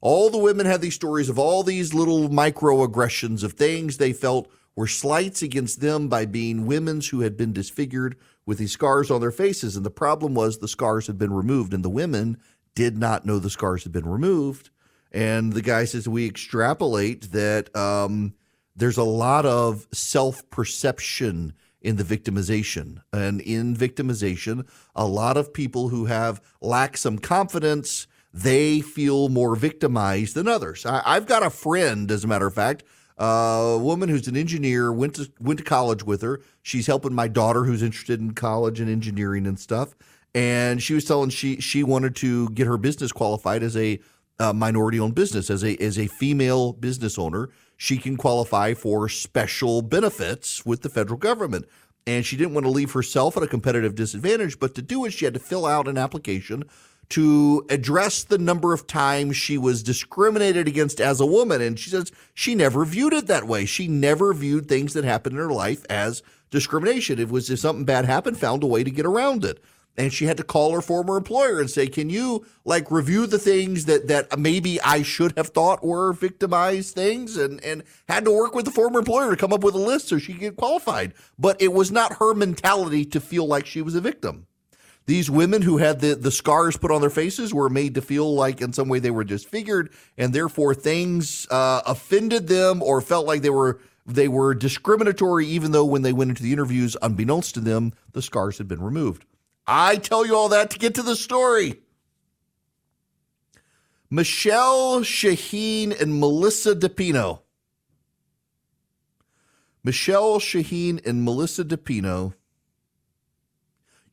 all 0.00 0.28
the 0.28 0.38
women 0.38 0.66
had 0.66 0.82
these 0.82 0.96
stories 0.96 1.30
of 1.30 1.38
all 1.38 1.62
these 1.62 1.94
little 1.94 2.28
microaggressions 2.28 3.42
of 3.42 3.54
things 3.54 3.96
they 3.96 4.12
felt 4.12 4.50
were 4.76 4.86
slights 4.86 5.40
against 5.40 5.80
them 5.80 6.08
by 6.08 6.26
being 6.26 6.66
women 6.66 7.00
who 7.00 7.20
had 7.20 7.36
been 7.36 7.52
disfigured 7.52 8.16
with 8.46 8.58
these 8.58 8.72
scars 8.72 9.10
on 9.10 9.20
their 9.20 9.30
faces. 9.30 9.76
And 9.76 9.84
the 9.84 9.90
problem 9.90 10.34
was 10.34 10.58
the 10.58 10.68
scars 10.68 11.06
had 11.06 11.18
been 11.18 11.32
removed, 11.32 11.72
and 11.72 11.84
the 11.84 11.90
women 11.90 12.38
did 12.74 12.98
not 12.98 13.24
know 13.24 13.38
the 13.38 13.50
scars 13.50 13.84
had 13.84 13.92
been 13.92 14.08
removed. 14.08 14.70
And 15.12 15.52
the 15.52 15.62
guy 15.62 15.84
says, 15.84 16.08
We 16.08 16.26
extrapolate 16.26 17.32
that 17.32 17.74
um, 17.76 18.34
there's 18.74 18.98
a 18.98 19.04
lot 19.04 19.46
of 19.46 19.86
self 19.92 20.48
perception 20.50 21.54
in 21.80 21.96
the 21.96 22.04
victimization. 22.04 23.02
And 23.12 23.40
in 23.40 23.76
victimization, 23.76 24.66
a 24.96 25.06
lot 25.06 25.36
of 25.36 25.52
people 25.52 25.90
who 25.90 26.06
have 26.06 26.40
lack 26.60 26.96
some 26.96 27.18
confidence, 27.18 28.06
they 28.32 28.80
feel 28.80 29.28
more 29.28 29.54
victimized 29.54 30.34
than 30.34 30.48
others. 30.48 30.84
I, 30.84 31.02
I've 31.04 31.26
got 31.26 31.44
a 31.44 31.50
friend, 31.50 32.10
as 32.10 32.24
a 32.24 32.26
matter 32.26 32.46
of 32.46 32.54
fact, 32.54 32.82
a 33.16 33.78
woman 33.80 34.08
who's 34.08 34.26
an 34.26 34.36
engineer 34.36 34.92
went 34.92 35.14
to 35.16 35.30
went 35.38 35.58
to 35.58 35.64
college 35.64 36.04
with 36.04 36.22
her. 36.22 36.40
She's 36.62 36.86
helping 36.86 37.14
my 37.14 37.28
daughter 37.28 37.64
who's 37.64 37.82
interested 37.82 38.20
in 38.20 38.34
college 38.34 38.80
and 38.80 38.90
engineering 38.90 39.46
and 39.46 39.58
stuff. 39.58 39.94
And 40.34 40.82
she 40.82 40.94
was 40.94 41.04
telling 41.04 41.30
she 41.30 41.60
she 41.60 41.84
wanted 41.84 42.16
to 42.16 42.50
get 42.50 42.66
her 42.66 42.76
business 42.76 43.12
qualified 43.12 43.62
as 43.62 43.76
a 43.76 44.00
uh, 44.40 44.52
minority 44.52 44.98
owned 44.98 45.14
business 45.14 45.48
as 45.48 45.62
a 45.64 45.76
as 45.76 45.98
a 45.98 46.08
female 46.08 46.72
business 46.72 47.18
owner. 47.18 47.50
She 47.76 47.98
can 47.98 48.16
qualify 48.16 48.74
for 48.74 49.08
special 49.08 49.82
benefits 49.82 50.66
with 50.66 50.82
the 50.82 50.88
federal 50.88 51.18
government. 51.18 51.66
And 52.06 52.26
she 52.26 52.36
didn't 52.36 52.52
want 52.52 52.66
to 52.66 52.70
leave 52.70 52.92
herself 52.92 53.36
at 53.36 53.42
a 53.42 53.46
competitive 53.48 53.94
disadvantage, 53.94 54.58
but 54.58 54.74
to 54.74 54.82
do 54.82 55.06
it, 55.06 55.14
she 55.14 55.24
had 55.24 55.32
to 55.34 55.40
fill 55.40 55.64
out 55.64 55.88
an 55.88 55.96
application 55.96 56.64
to 57.10 57.66
address 57.70 58.24
the 58.24 58.38
number 58.38 58.72
of 58.72 58.86
times 58.86 59.36
she 59.36 59.58
was 59.58 59.82
discriminated 59.82 60.66
against 60.68 61.00
as 61.00 61.20
a 61.20 61.26
woman. 61.26 61.60
And 61.60 61.78
she 61.78 61.90
says 61.90 62.12
she 62.32 62.54
never 62.54 62.84
viewed 62.84 63.12
it 63.12 63.26
that 63.26 63.46
way. 63.46 63.64
She 63.64 63.88
never 63.88 64.32
viewed 64.32 64.68
things 64.68 64.94
that 64.94 65.04
happened 65.04 65.36
in 65.36 65.42
her 65.42 65.52
life 65.52 65.84
as 65.90 66.22
discrimination. 66.50 67.18
It 67.18 67.28
was 67.28 67.50
if 67.50 67.58
something 67.58 67.84
bad 67.84 68.04
happened, 68.04 68.38
found 68.38 68.62
a 68.62 68.66
way 68.66 68.84
to 68.84 68.90
get 68.90 69.06
around 69.06 69.44
it. 69.44 69.62
And 69.96 70.12
she 70.12 70.24
had 70.24 70.36
to 70.38 70.42
call 70.42 70.72
her 70.72 70.80
former 70.80 71.16
employer 71.16 71.60
and 71.60 71.70
say, 71.70 71.86
"Can 71.86 72.10
you 72.10 72.44
like 72.64 72.90
review 72.90 73.28
the 73.28 73.38
things 73.38 73.84
that 73.84 74.08
that 74.08 74.36
maybe 74.36 74.80
I 74.80 75.02
should 75.02 75.36
have 75.36 75.50
thought 75.50 75.86
were 75.86 76.12
victimized 76.12 76.96
things?" 76.96 77.36
And 77.36 77.62
and 77.62 77.84
had 78.08 78.24
to 78.24 78.32
work 78.32 78.56
with 78.56 78.64
the 78.64 78.72
former 78.72 78.98
employer 78.98 79.30
to 79.30 79.36
come 79.36 79.52
up 79.52 79.62
with 79.62 79.76
a 79.76 79.78
list 79.78 80.08
so 80.08 80.18
she 80.18 80.32
could 80.32 80.40
get 80.40 80.56
qualified. 80.56 81.14
But 81.38 81.62
it 81.62 81.72
was 81.72 81.92
not 81.92 82.14
her 82.14 82.34
mentality 82.34 83.04
to 83.04 83.20
feel 83.20 83.46
like 83.46 83.66
she 83.66 83.82
was 83.82 83.94
a 83.94 84.00
victim. 84.00 84.46
These 85.06 85.30
women 85.30 85.60
who 85.60 85.76
had 85.76 86.00
the, 86.00 86.14
the 86.14 86.30
scars 86.30 86.76
put 86.78 86.90
on 86.90 87.02
their 87.02 87.10
faces 87.10 87.52
were 87.52 87.68
made 87.68 87.94
to 87.94 88.00
feel 88.00 88.34
like 88.34 88.62
in 88.62 88.72
some 88.72 88.88
way 88.88 89.00
they 89.00 89.10
were 89.10 89.24
disfigured, 89.24 89.92
and 90.16 90.32
therefore 90.32 90.74
things 90.74 91.46
uh, 91.50 91.82
offended 91.84 92.48
them 92.48 92.82
or 92.82 93.00
felt 93.00 93.26
like 93.26 93.42
they 93.42 93.50
were 93.50 93.80
they 94.06 94.28
were 94.28 94.54
discriminatory, 94.54 95.46
even 95.46 95.72
though 95.72 95.84
when 95.84 96.02
they 96.02 96.12
went 96.12 96.28
into 96.30 96.42
the 96.42 96.52
interviews, 96.52 96.94
unbeknownst 97.00 97.54
to 97.54 97.60
them, 97.60 97.94
the 98.12 98.20
scars 98.20 98.58
had 98.58 98.68
been 98.68 98.82
removed. 98.82 99.24
I 99.66 99.96
tell 99.96 100.26
you 100.26 100.36
all 100.36 100.50
that 100.50 100.70
to 100.70 100.78
get 100.78 100.94
to 100.96 101.02
the 101.02 101.16
story. 101.16 101.80
Michelle 104.10 105.00
Shaheen 105.00 105.98
and 105.98 106.20
Melissa 106.20 106.74
DePino. 106.74 107.40
Michelle 109.82 110.38
Shaheen 110.38 111.04
and 111.06 111.24
Melissa 111.24 111.64
DePino 111.64 112.34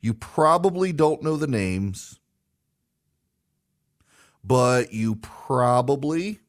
you 0.01 0.13
probably 0.13 0.91
don't 0.91 1.21
know 1.21 1.37
the 1.37 1.47
names, 1.47 2.19
but 4.43 4.91
you 4.91 5.15
probably 5.15 6.39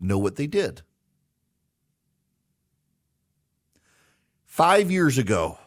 know 0.00 0.18
what 0.18 0.36
they 0.36 0.46
did. 0.46 0.82
Five 4.46 4.90
years 4.90 5.18
ago, 5.18 5.58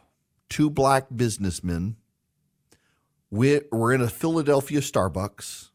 two 0.49 0.69
black 0.69 1.07
businessmen 1.15 1.97
were 3.29 3.93
in 3.93 4.01
a 4.01 4.09
Philadelphia 4.09 4.79
Starbucks. 4.79 5.69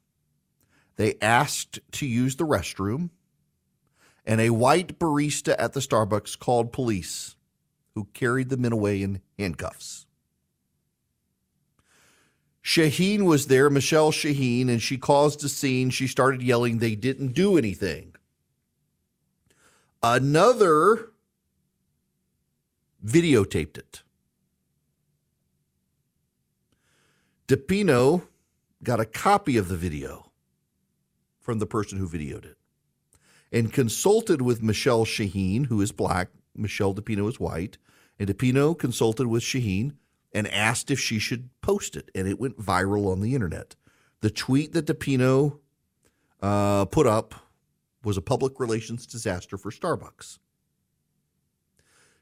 They 0.97 1.15
asked 1.21 1.79
to 1.93 2.07
use 2.07 2.37
the 2.37 2.47
restroom, 2.47 3.11
and 4.25 4.41
a 4.41 4.51
white 4.51 4.99
barista 4.99 5.55
at 5.59 5.73
the 5.73 5.81
Starbucks 5.81 6.39
called 6.39 6.73
police, 6.73 7.37
who 7.95 8.09
carried 8.15 8.49
the 8.49 8.57
men 8.57 8.73
away 8.73 9.03
in 9.03 9.21
handcuffs. 9.39 10.07
Shaheen 12.65 13.23
was 13.25 13.49
there, 13.49 13.71
Michelle 13.71 14.13
Shaheen, 14.13 14.69
and 14.69 14.83
she 14.83 14.99
caused 14.99 15.45
a 15.45 15.49
scene. 15.49 15.91
She 15.91 16.07
started 16.07 16.43
yelling, 16.43 16.79
they 16.79 16.95
didn't 16.95 17.33
do 17.35 17.59
anything. 17.59 18.15
Another 20.03 21.11
videotaped 23.05 23.79
it. 23.79 24.03
DePino 27.49 28.29
got 28.83 29.01
a 29.01 29.05
copy 29.05 29.57
of 29.57 29.69
the 29.69 29.77
video 29.77 30.33
from 31.41 31.59
the 31.59 31.67
person 31.67 31.99
who 31.99 32.09
videoed 32.09 32.45
it. 32.45 32.57
and 33.53 33.73
consulted 33.73 34.41
with 34.43 34.63
Michelle 34.63 35.05
Shaheen, 35.05 35.67
who 35.67 35.81
is 35.81 35.93
black. 35.93 36.29
Michelle 36.57 36.95
DePino 36.95 37.29
is 37.29 37.39
white. 37.39 37.77
And 38.19 38.29
DePino 38.29 38.77
consulted 38.79 39.27
with 39.27 39.43
Shaheen 39.43 39.93
and 40.33 40.49
asked 40.49 40.91
if 40.91 40.99
she 40.99 41.19
should 41.19 41.51
post 41.61 41.97
it. 41.97 42.11
And 42.15 42.27
it 42.27 42.41
went 42.41 42.59
viral 42.59 43.11
on 43.11 43.21
the 43.21 43.35
internet. 43.35 43.77
The 44.21 44.31
tweet 44.31 44.73
that 44.73 44.87
DePino 44.87 45.59
uh, 46.41 46.85
put 46.87 47.07
up 47.07 47.35
was 48.05 48.17
a 48.17 48.23
public 48.23 48.59
relations 48.59 49.07
disaster 49.07 49.57
for 49.57 49.71
Starbucks. 49.71 50.39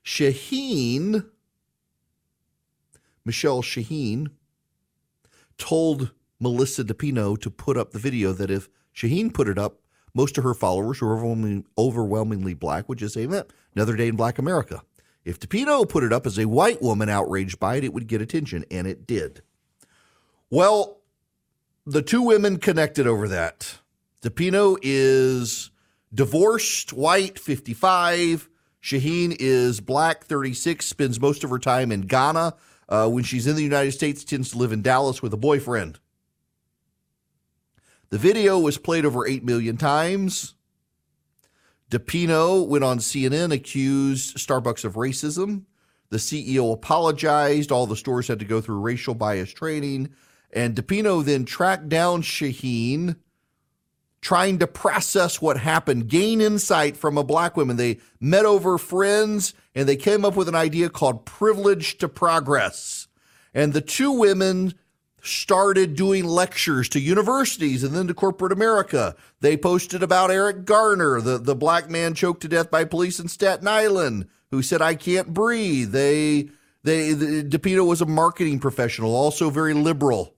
Shaheen, 0.05 1.27
Michelle 3.25 3.62
Shaheen, 3.62 4.29
told 5.59 6.12
Melissa 6.38 6.85
DePino 6.85 7.38
to 7.40 7.51
put 7.51 7.77
up 7.77 7.92
the 7.92 7.99
video 7.99 8.33
that 8.33 8.51
if 8.51 8.68
Shaheen 8.94 9.33
put 9.33 9.46
it 9.46 9.59
up, 9.59 9.81
most 10.14 10.38
of 10.38 10.44
her 10.44 10.55
followers 10.55 11.01
were 11.01 11.12
overwhelmingly, 11.12 11.64
overwhelmingly 11.79 12.55
black 12.55 12.88
would 12.88 12.99
just 12.99 13.14
say, 13.14 13.29
another 13.75 13.96
day 13.96 14.09
in 14.09 14.16
black 14.16 14.38
America. 14.38 14.83
If 15.24 15.38
DePino 15.38 15.88
put 15.88 16.02
it 16.02 16.12
up 16.12 16.26
as 16.26 16.38
a 16.38 16.48
white 16.48 16.80
woman 16.80 17.09
outraged 17.09 17.61
by 17.61 17.76
it, 17.76 17.85
it 17.85 17.92
would 17.92 18.06
get 18.06 18.22
attention, 18.22 18.64
and 18.70 18.87
it 18.87 19.06
did. 19.06 19.42
Well, 20.48 20.98
the 21.87 22.02
two 22.02 22.22
women 22.22 22.59
connected 22.59 23.06
over 23.06 23.28
that. 23.28 23.78
DePino 24.22 24.78
is 24.83 25.70
divorced, 26.12 26.92
white, 26.92 27.38
55. 27.38 28.48
Shaheen 28.83 29.37
is 29.38 29.80
black, 29.80 30.24
36, 30.24 30.87
spends 30.87 31.20
most 31.20 31.44
of 31.44 31.50
her 31.50 31.59
time 31.59 31.92
in 31.92 32.02
Ghana. 32.02 32.54
Uh, 32.88 33.09
when 33.09 33.22
she's 33.22 33.46
in 33.46 33.56
the 33.56 33.62
United 33.62 33.92
States, 33.92 34.24
tends 34.24 34.50
to 34.50 34.59
live 34.59 34.72
in 34.72 34.83
Dallas 34.83 35.22
with 35.22 35.33
a 35.33 35.37
boyfriend. 35.37 36.00
The 38.09 38.18
video 38.18 38.59
was 38.59 38.78
played 38.78 39.04
over 39.04 39.26
8 39.26 39.44
million 39.44 39.76
times. 39.76 40.54
DePino 41.90 42.66
went 42.66 42.85
on 42.85 42.98
CNN, 42.98 43.53
accused 43.53 44.37
Starbucks 44.37 44.85
of 44.85 44.94
racism. 44.94 45.64
The 46.11 46.18
CEO 46.18 46.72
apologized. 46.72 47.72
All 47.72 47.87
the 47.87 47.96
stores 47.96 48.29
had 48.29 48.38
to 48.38 48.44
go 48.44 48.61
through 48.61 48.81
racial 48.81 49.14
bias 49.14 49.53
training. 49.53 50.11
And 50.53 50.74
DePino 50.74 51.24
then 51.24 51.44
tracked 51.44 51.88
down 51.88 52.22
Shaheen, 52.22 53.16
trying 54.20 54.59
to 54.59 54.66
process 54.66 55.42
what 55.42 55.57
happened, 55.57 56.09
gain 56.09 56.40
insight 56.40 56.96
from 56.96 57.18
a 57.18 57.24
black 57.24 57.57
woman. 57.57 57.76
They 57.76 57.98
met 58.20 58.44
over 58.44 58.79
friends 58.79 59.55
and 59.74 59.88
they 59.88 59.96
came 59.96 60.24
up 60.24 60.37
with 60.37 60.48
an 60.48 60.55
idea 60.55 60.90
called 60.90 61.26
privilege 61.26 61.98
to 61.98 62.09
progress. 62.09 63.09
And 63.53 63.72
the 63.72 63.81
two 63.81 64.12
women 64.12 64.74
started 65.22 65.96
doing 65.96 66.24
lectures 66.24 66.88
to 66.90 67.00
universities 67.00 67.85
and 67.85 67.94
then 67.94 68.06
to 68.06 68.14
corporate 68.14 68.52
America. 68.52 69.14
They 69.40 69.56
posted 69.56 70.02
about 70.02 70.30
Eric 70.30 70.64
Garner, 70.64 71.20
the, 71.20 71.38
the 71.38 71.54
black 71.54 71.90
man 71.90 72.14
choked 72.14 72.42
to 72.42 72.48
death 72.48 72.70
by 72.70 72.85
police 72.85 73.20
in 73.20 73.28
Staten 73.28 73.68
Island, 73.68 74.28
who 74.50 74.62
said, 74.62 74.83
I 74.83 74.94
can't 74.94 75.35
breathe. 75.35 75.92
They, 75.92 76.50
they, 76.83 77.12
the, 77.12 77.44
DePino 77.44 77.87
was 77.87 78.00
a 78.00 78.06
marketing 78.06 78.59
professional, 78.59 79.14
also 79.14 79.50
very 79.50 79.74
liberal. 79.74 80.35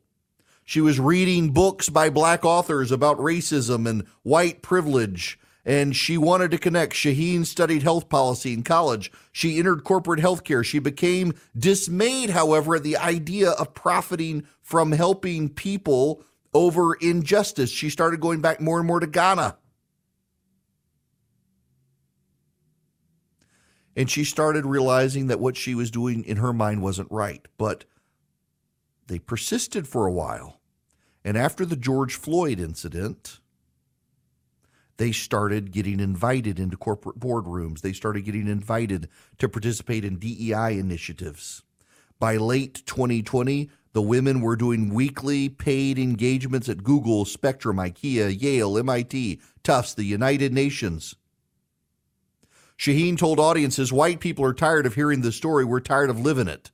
She 0.64 0.80
was 0.80 1.00
reading 1.00 1.50
books 1.50 1.88
by 1.88 2.08
black 2.08 2.44
authors 2.44 2.92
about 2.92 3.18
racism 3.18 3.88
and 3.88 4.06
white 4.22 4.62
privilege 4.62 5.38
and 5.64 5.94
she 5.94 6.18
wanted 6.18 6.50
to 6.50 6.58
connect. 6.58 6.92
Shaheen 6.92 7.46
studied 7.46 7.82
health 7.82 8.08
policy 8.08 8.52
in 8.52 8.62
college. 8.62 9.12
She 9.30 9.58
entered 9.58 9.84
corporate 9.84 10.20
healthcare. 10.20 10.64
She 10.64 10.78
became 10.78 11.34
dismayed, 11.56 12.30
however, 12.30 12.76
at 12.76 12.82
the 12.82 12.96
idea 12.96 13.50
of 13.50 13.74
profiting 13.74 14.46
from 14.60 14.92
helping 14.92 15.48
people 15.48 16.24
over 16.52 16.94
injustice. 16.94 17.70
She 17.70 17.90
started 17.90 18.20
going 18.20 18.40
back 18.40 18.60
more 18.60 18.78
and 18.78 18.86
more 18.86 19.00
to 19.00 19.06
Ghana. 19.06 19.56
And 23.94 24.10
she 24.10 24.24
started 24.24 24.64
realizing 24.64 25.26
that 25.26 25.38
what 25.38 25.56
she 25.56 25.74
was 25.74 25.90
doing 25.90 26.24
in 26.24 26.38
her 26.38 26.52
mind 26.52 26.82
wasn't 26.82 27.10
right. 27.10 27.46
But 27.58 27.84
they 29.06 29.18
persisted 29.18 29.86
for 29.86 30.06
a 30.06 30.12
while. 30.12 30.60
And 31.24 31.36
after 31.36 31.64
the 31.64 31.76
George 31.76 32.14
Floyd 32.14 32.58
incident, 32.58 33.38
they 34.96 35.12
started 35.12 35.72
getting 35.72 36.00
invited 36.00 36.58
into 36.58 36.76
corporate 36.76 37.18
boardrooms. 37.18 37.80
They 37.80 37.92
started 37.92 38.24
getting 38.24 38.46
invited 38.46 39.08
to 39.38 39.48
participate 39.48 40.04
in 40.04 40.18
DEI 40.18 40.78
initiatives. 40.78 41.62
By 42.18 42.36
late 42.36 42.82
2020, 42.86 43.70
the 43.94 44.02
women 44.02 44.40
were 44.40 44.56
doing 44.56 44.94
weekly 44.94 45.48
paid 45.48 45.98
engagements 45.98 46.68
at 46.68 46.84
Google, 46.84 47.24
Spectrum, 47.24 47.76
IKEA, 47.76 48.40
Yale, 48.40 48.78
MIT, 48.78 49.40
Tufts, 49.62 49.94
the 49.94 50.04
United 50.04 50.52
Nations. 50.52 51.16
Shaheen 52.78 53.18
told 53.18 53.38
audiences 53.38 53.92
white 53.92 54.20
people 54.20 54.44
are 54.44 54.54
tired 54.54 54.86
of 54.86 54.94
hearing 54.94 55.20
the 55.20 55.32
story. 55.32 55.64
We're 55.64 55.80
tired 55.80 56.10
of 56.10 56.20
living 56.20 56.48
it. 56.48 56.70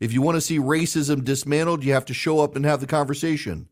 If 0.00 0.12
you 0.12 0.20
want 0.22 0.36
to 0.36 0.40
see 0.40 0.58
racism 0.58 1.24
dismantled, 1.24 1.84
you 1.84 1.92
have 1.92 2.04
to 2.06 2.14
show 2.14 2.40
up 2.40 2.56
and 2.56 2.64
have 2.64 2.80
the 2.80 2.86
conversation. 2.86 3.68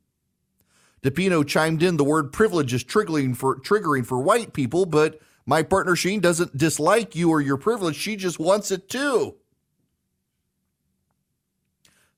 DePino 1.04 1.46
chimed 1.46 1.82
in 1.82 1.98
the 1.98 2.04
word 2.04 2.32
privilege 2.32 2.72
is 2.72 2.82
triggering 2.82 3.36
for 3.36 3.60
triggering 3.60 4.06
for 4.06 4.18
white 4.18 4.54
people, 4.54 4.86
but 4.86 5.20
my 5.44 5.62
partner 5.62 5.94
Sheen 5.94 6.20
doesn't 6.20 6.56
dislike 6.56 7.14
you 7.14 7.28
or 7.28 7.42
your 7.42 7.58
privilege. 7.58 7.94
She 7.94 8.16
just 8.16 8.40
wants 8.40 8.70
it 8.70 8.88
too. 8.88 9.34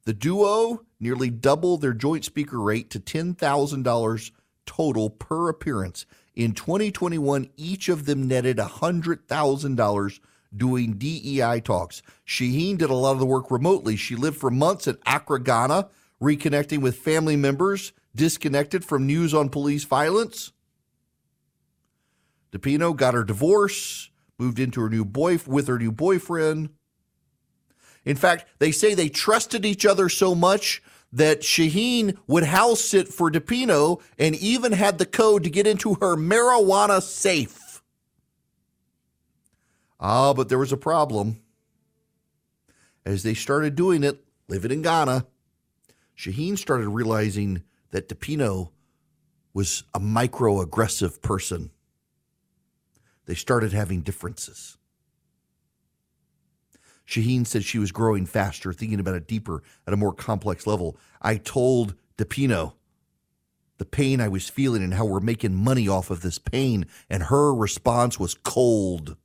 The 0.05 0.15
duo 0.15 0.85
nearly 1.01 1.31
doubled 1.31 1.81
their 1.81 1.95
joint 1.95 2.25
speaker 2.25 2.61
rate 2.61 2.89
to 2.91 3.01
$10,000 3.01 4.31
total 4.67 5.11
per 5.11 5.49
appearance. 5.49 6.07
In 6.37 6.53
2021, 6.53 7.51
each 7.57 7.89
of 7.89 8.07
them 8.07 8.29
netted 8.29 8.59
$100,000 8.59 10.21
doing 10.57 10.93
DEI 10.93 11.61
talks. 11.61 12.03
Shaheen 12.25 12.79
did 12.79 12.91
a 12.91 12.95
lot 12.95 13.13
of 13.13 13.19
the 13.19 13.27
work 13.27 13.51
remotely. 13.51 13.97
She 13.97 14.15
lived 14.15 14.37
for 14.37 14.51
months 14.51 14.87
at 14.87 14.99
Accra, 15.07 15.43
Ghana, 15.43 15.89
reconnecting 16.23 16.83
with 16.83 16.97
family 16.99 17.35
members 17.35 17.93
disconnected 18.17 18.85
from 18.85 19.07
news 19.07 19.33
on 19.33 19.49
police 19.49 19.85
violence. 19.85 20.53
DePino 22.53 22.97
got 22.97 23.15
her 23.15 23.25
divorce, 23.25 24.11
moved 24.39 24.59
into 24.59 24.81
her 24.81 24.89
new 24.89 25.05
boy 25.05 25.39
with 25.47 25.69
her 25.69 25.79
new 25.79 25.93
boyfriend. 25.93 26.71
In 28.05 28.17
fact, 28.17 28.47
they 28.59 28.71
say 28.71 28.95
they 28.95 29.09
trusted 29.09 29.65
each 29.65 29.85
other 29.85 30.09
so 30.09 30.35
much 30.35 30.83
that 31.13 31.41
Shaheen 31.41 32.17
would 32.27 32.45
house 32.45 32.81
sit 32.81 33.09
for 33.09 33.31
DePino 33.31 34.01
and 34.19 34.35
even 34.37 34.73
had 34.73 34.99
the 34.99 35.07
code 35.07 35.45
to 35.45 35.51
get 35.51 35.67
into 35.67 35.95
her 35.95 36.17
marijuana 36.17 37.03
safe. 37.03 37.83
Ah, 39.99 40.35
but 40.35 40.49
there 40.49 40.59
was 40.59 40.73
a 40.73 40.77
problem. 40.77 41.41
As 43.05 43.23
they 43.23 43.35
started 43.35 43.77
doing 43.77 44.05
it, 44.05 44.25
living 44.49 44.71
in 44.71 44.83
Ghana, 44.83 45.27
Shaheen 46.17 46.59
started 46.59 46.89
realizing 46.89 47.63
that 47.91 48.09
DePino 48.09 48.71
was 49.55 49.85
a 49.95 50.01
microaggressive 50.01 51.23
person. 51.23 51.71
They 53.27 53.35
started 53.35 53.73
having 53.73 54.03
differences. 54.03 54.77
Shaheen 57.07 57.47
said 57.47 57.65
she 57.65 57.79
was 57.79 57.93
growing 57.93 58.27
faster, 58.27 58.73
thinking 58.73 59.01
about 59.01 59.15
it 59.15 59.29
deeper 59.29 59.63
at 59.87 59.95
a 59.95 59.97
more 59.97 60.13
complex 60.13 60.67
level. 60.67 60.97
I 61.23 61.37
told 61.37 61.95
DePino 62.19 62.75
the 63.79 63.85
pain 63.85 64.21
I 64.21 64.29
was 64.29 64.49
feeling 64.49 64.83
and 64.83 64.95
how 64.95 65.05
we're 65.05 65.21
making 65.21 65.55
money 65.55 65.87
off 65.87 66.11
of 66.11 66.23
this 66.23 66.39
pain, 66.39 66.87
and 67.11 67.25
her 67.25 67.55
response 67.55 68.19
was 68.19 68.35
cold. 68.35 69.17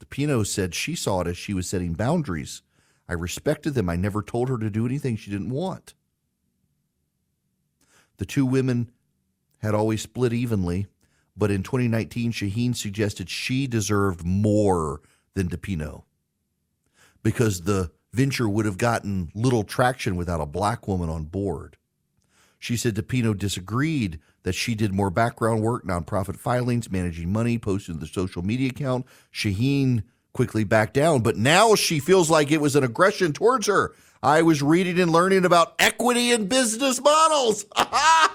DePino 0.00 0.46
said 0.46 0.74
she 0.74 0.94
saw 0.94 1.20
it 1.20 1.28
as 1.28 1.36
she 1.36 1.54
was 1.54 1.68
setting 1.68 1.94
boundaries. 1.94 2.62
I 3.08 3.12
respected 3.12 3.74
them. 3.74 3.88
I 3.88 3.96
never 3.96 4.22
told 4.22 4.48
her 4.48 4.58
to 4.58 4.70
do 4.70 4.86
anything 4.86 5.16
she 5.16 5.30
didn't 5.30 5.50
want. 5.50 5.94
The 8.18 8.26
two 8.26 8.46
women 8.46 8.90
had 9.58 9.74
always 9.74 10.02
split 10.02 10.32
evenly, 10.32 10.86
but 11.36 11.50
in 11.50 11.62
2019, 11.62 12.32
Shaheen 12.32 12.76
suggested 12.76 13.28
she 13.28 13.66
deserved 13.66 14.24
more 14.24 15.00
than 15.34 15.48
DePino 15.48 16.04
because 17.22 17.62
the 17.62 17.90
venture 18.12 18.48
would 18.48 18.66
have 18.66 18.78
gotten 18.78 19.30
little 19.34 19.64
traction 19.64 20.14
without 20.14 20.40
a 20.40 20.46
black 20.46 20.86
woman 20.86 21.08
on 21.08 21.24
board. 21.24 21.76
She 22.58 22.76
said 22.76 22.94
DePino 22.94 23.36
disagreed 23.36 24.20
that 24.44 24.54
she 24.54 24.74
did 24.74 24.92
more 24.92 25.10
background 25.10 25.62
work, 25.62 25.84
nonprofit 25.84 26.36
filings, 26.36 26.90
managing 26.90 27.32
money, 27.32 27.58
posting 27.58 27.98
the 27.98 28.06
social 28.06 28.42
media 28.42 28.70
account. 28.70 29.06
Shaheen 29.32 30.04
quickly 30.34 30.64
backed 30.64 30.92
down, 30.94 31.22
but 31.22 31.38
now 31.38 31.74
she 31.74 31.98
feels 31.98 32.28
like 32.28 32.50
it 32.50 32.60
was 32.60 32.76
an 32.76 32.84
aggression 32.84 33.32
towards 33.32 33.66
her. 33.68 33.94
I 34.22 34.42
was 34.42 34.62
reading 34.62 35.00
and 35.00 35.12
learning 35.12 35.44
about 35.44 35.74
equity 35.78 36.32
in 36.32 36.48
business 36.48 37.00
models. 37.00 37.64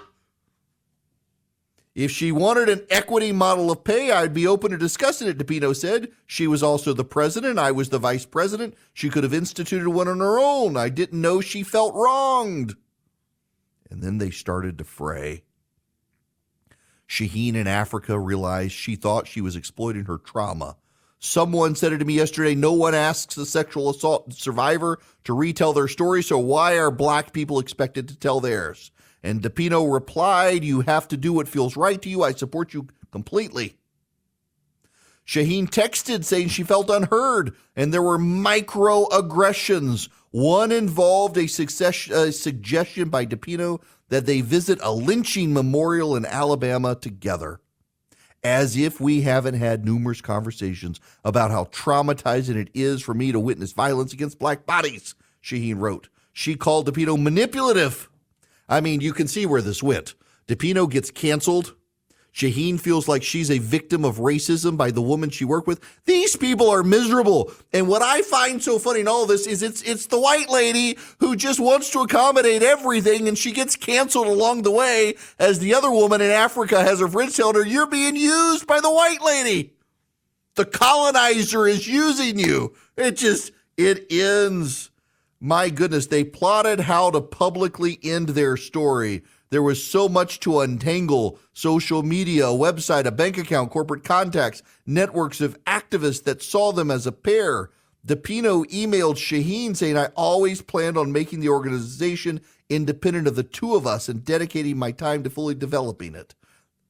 if 1.95 2.09
she 2.09 2.31
wanted 2.31 2.69
an 2.69 2.85
equity 2.89 3.31
model 3.31 3.69
of 3.69 3.83
pay, 3.83 4.11
I'd 4.11 4.33
be 4.33 4.47
open 4.47 4.71
to 4.71 4.77
discussing 4.77 5.27
it, 5.27 5.37
DePino 5.37 5.75
said. 5.75 6.09
She 6.25 6.47
was 6.47 6.63
also 6.63 6.93
the 6.93 7.03
president. 7.03 7.59
I 7.59 7.71
was 7.71 7.89
the 7.89 7.99
vice 7.99 8.25
president. 8.25 8.75
She 8.93 9.09
could 9.09 9.23
have 9.23 9.33
instituted 9.33 9.89
one 9.89 10.07
on 10.07 10.19
her 10.19 10.39
own. 10.39 10.77
I 10.77 10.89
didn't 10.89 11.21
know 11.21 11.41
she 11.41 11.63
felt 11.63 11.93
wronged. 11.95 12.75
And 13.91 14.01
then 14.01 14.19
they 14.19 14.29
started 14.29 14.77
to 14.77 14.83
fray. 14.83 15.43
Shaheen 17.09 17.55
in 17.55 17.65
Africa 17.65 18.19
realized 18.19 18.73
she 18.73 18.95
thought 18.95 19.27
she 19.27 19.41
was 19.41 19.55
exploiting 19.55 20.05
her 20.05 20.19
trauma. 20.19 20.77
Someone 21.19 21.75
said 21.75 21.91
it 21.91 21.97
to 21.97 22.05
me 22.05 22.13
yesterday 22.13 22.55
no 22.55 22.71
one 22.71 22.95
asks 22.95 23.35
a 23.37 23.45
sexual 23.45 23.89
assault 23.89 24.33
survivor 24.33 24.99
to 25.25 25.33
retell 25.33 25.73
their 25.73 25.89
story, 25.89 26.23
so 26.23 26.37
why 26.37 26.77
are 26.77 26.89
black 26.89 27.33
people 27.33 27.59
expected 27.59 28.07
to 28.07 28.17
tell 28.17 28.39
theirs? 28.39 28.91
And 29.21 29.41
DePino 29.41 29.91
replied, 29.91 30.63
You 30.63 30.81
have 30.81 31.09
to 31.09 31.17
do 31.17 31.33
what 31.33 31.49
feels 31.49 31.75
right 31.75 32.01
to 32.01 32.09
you. 32.09 32.23
I 32.23 32.31
support 32.31 32.73
you 32.73 32.87
completely. 33.11 33.75
Shaheen 35.27 35.69
texted 35.69 36.23
saying 36.23 36.47
she 36.47 36.63
felt 36.63 36.89
unheard 36.89 37.53
and 37.75 37.93
there 37.93 38.01
were 38.01 38.17
microaggressions. 38.17 40.09
One 40.31 40.71
involved 40.71 41.37
a, 41.37 41.47
success, 41.47 42.09
a 42.09 42.31
suggestion 42.31 43.09
by 43.09 43.25
DePino 43.25 43.81
that 44.07 44.25
they 44.25 44.41
visit 44.41 44.79
a 44.81 44.91
lynching 44.91 45.53
memorial 45.53 46.15
in 46.15 46.25
Alabama 46.25 46.95
together. 46.95 47.59
As 48.43 48.77
if 48.77 49.01
we 49.01 49.21
haven't 49.21 49.55
had 49.55 49.83
numerous 49.83 50.21
conversations 50.21 50.99
about 51.25 51.51
how 51.51 51.65
traumatizing 51.65 52.55
it 52.55 52.69
is 52.73 53.01
for 53.01 53.13
me 53.13 53.31
to 53.31 53.39
witness 53.39 53.73
violence 53.73 54.13
against 54.13 54.39
black 54.39 54.65
bodies, 54.65 55.15
Shaheen 55.43 55.79
wrote. 55.79 56.09
She 56.31 56.55
called 56.55 56.87
DePino 56.87 57.21
manipulative. 57.21 58.09
I 58.69 58.79
mean, 58.79 59.01
you 59.01 59.11
can 59.11 59.27
see 59.27 59.45
where 59.45 59.61
this 59.61 59.83
went. 59.83 60.15
DePino 60.47 60.89
gets 60.89 61.11
canceled 61.11 61.75
Shaheen 62.39 62.79
feels 62.79 63.09
like 63.09 63.21
she's 63.21 63.51
a 63.51 63.57
victim 63.57 64.05
of 64.05 64.15
racism 64.15 64.77
by 64.77 64.91
the 64.91 65.01
woman 65.01 65.29
she 65.29 65.43
worked 65.43 65.67
with. 65.67 65.81
These 66.05 66.37
people 66.37 66.69
are 66.69 66.83
miserable. 66.83 67.51
And 67.73 67.89
what 67.89 68.01
I 68.01 68.21
find 68.21 68.63
so 68.63 68.79
funny 68.79 69.01
in 69.01 69.09
all 69.09 69.25
this 69.25 69.45
is 69.45 69.61
it's 69.61 69.81
it's 69.81 70.05
the 70.05 70.21
white 70.21 70.49
lady 70.49 70.97
who 71.19 71.35
just 71.35 71.59
wants 71.59 71.89
to 71.89 71.99
accommodate 71.99 72.63
everything 72.63 73.27
and 73.27 73.37
she 73.37 73.51
gets 73.51 73.75
canceled 73.75 74.27
along 74.27 74.61
the 74.61 74.71
way 74.71 75.15
as 75.37 75.59
the 75.59 75.73
other 75.73 75.91
woman 75.91 76.21
in 76.21 76.31
Africa 76.31 76.81
has 76.81 77.01
her 77.01 77.09
friends 77.09 77.35
telling 77.35 77.55
her, 77.55 77.65
You're 77.65 77.87
being 77.87 78.15
used 78.15 78.65
by 78.65 78.79
the 78.79 78.89
white 78.89 79.21
lady. 79.21 79.73
The 80.55 80.63
colonizer 80.63 81.67
is 81.67 81.89
using 81.89 82.39
you. 82.39 82.73
It 82.95 83.17
just 83.17 83.51
it 83.75 84.09
ends. 84.09 84.91
My 85.41 85.69
goodness, 85.69 86.07
they 86.07 86.23
plotted 86.23 86.79
how 86.79 87.11
to 87.11 87.19
publicly 87.19 87.99
end 88.01 88.29
their 88.29 88.55
story 88.55 89.23
there 89.51 89.63
was 89.63 89.83
so 89.83 90.07
much 90.07 90.39
to 90.41 90.59
untangle 90.59 91.39
social 91.53 92.03
media, 92.03 92.47
a 92.47 92.53
website, 92.53 93.05
a 93.05 93.11
bank 93.11 93.37
account, 93.37 93.71
corporate 93.71 94.03
contacts, 94.03 94.61
networks 94.85 95.41
of 95.41 95.61
activists 95.65 96.23
that 96.23 96.43
saw 96.43 96.71
them 96.71 96.91
as 96.91 97.07
a 97.07 97.11
pair. 97.11 97.71
DePino 98.05 98.65
emailed 98.65 99.15
Shaheen 99.15 99.75
saying, 99.75 99.97
I 99.97 100.07
always 100.15 100.61
planned 100.61 100.97
on 100.97 101.11
making 101.11 101.39
the 101.39 101.49
organization 101.49 102.41
independent 102.69 103.27
of 103.27 103.35
the 103.35 103.43
two 103.43 103.75
of 103.75 103.87
us 103.87 104.07
and 104.07 104.23
dedicating 104.23 104.77
my 104.77 104.91
time 104.91 105.23
to 105.23 105.29
fully 105.29 105.55
developing 105.55 106.13
it. 106.13 106.35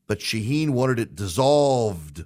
But 0.05 0.19
Shaheen 0.19 0.71
wanted 0.71 0.99
it 0.99 1.15
dissolved. 1.15 2.25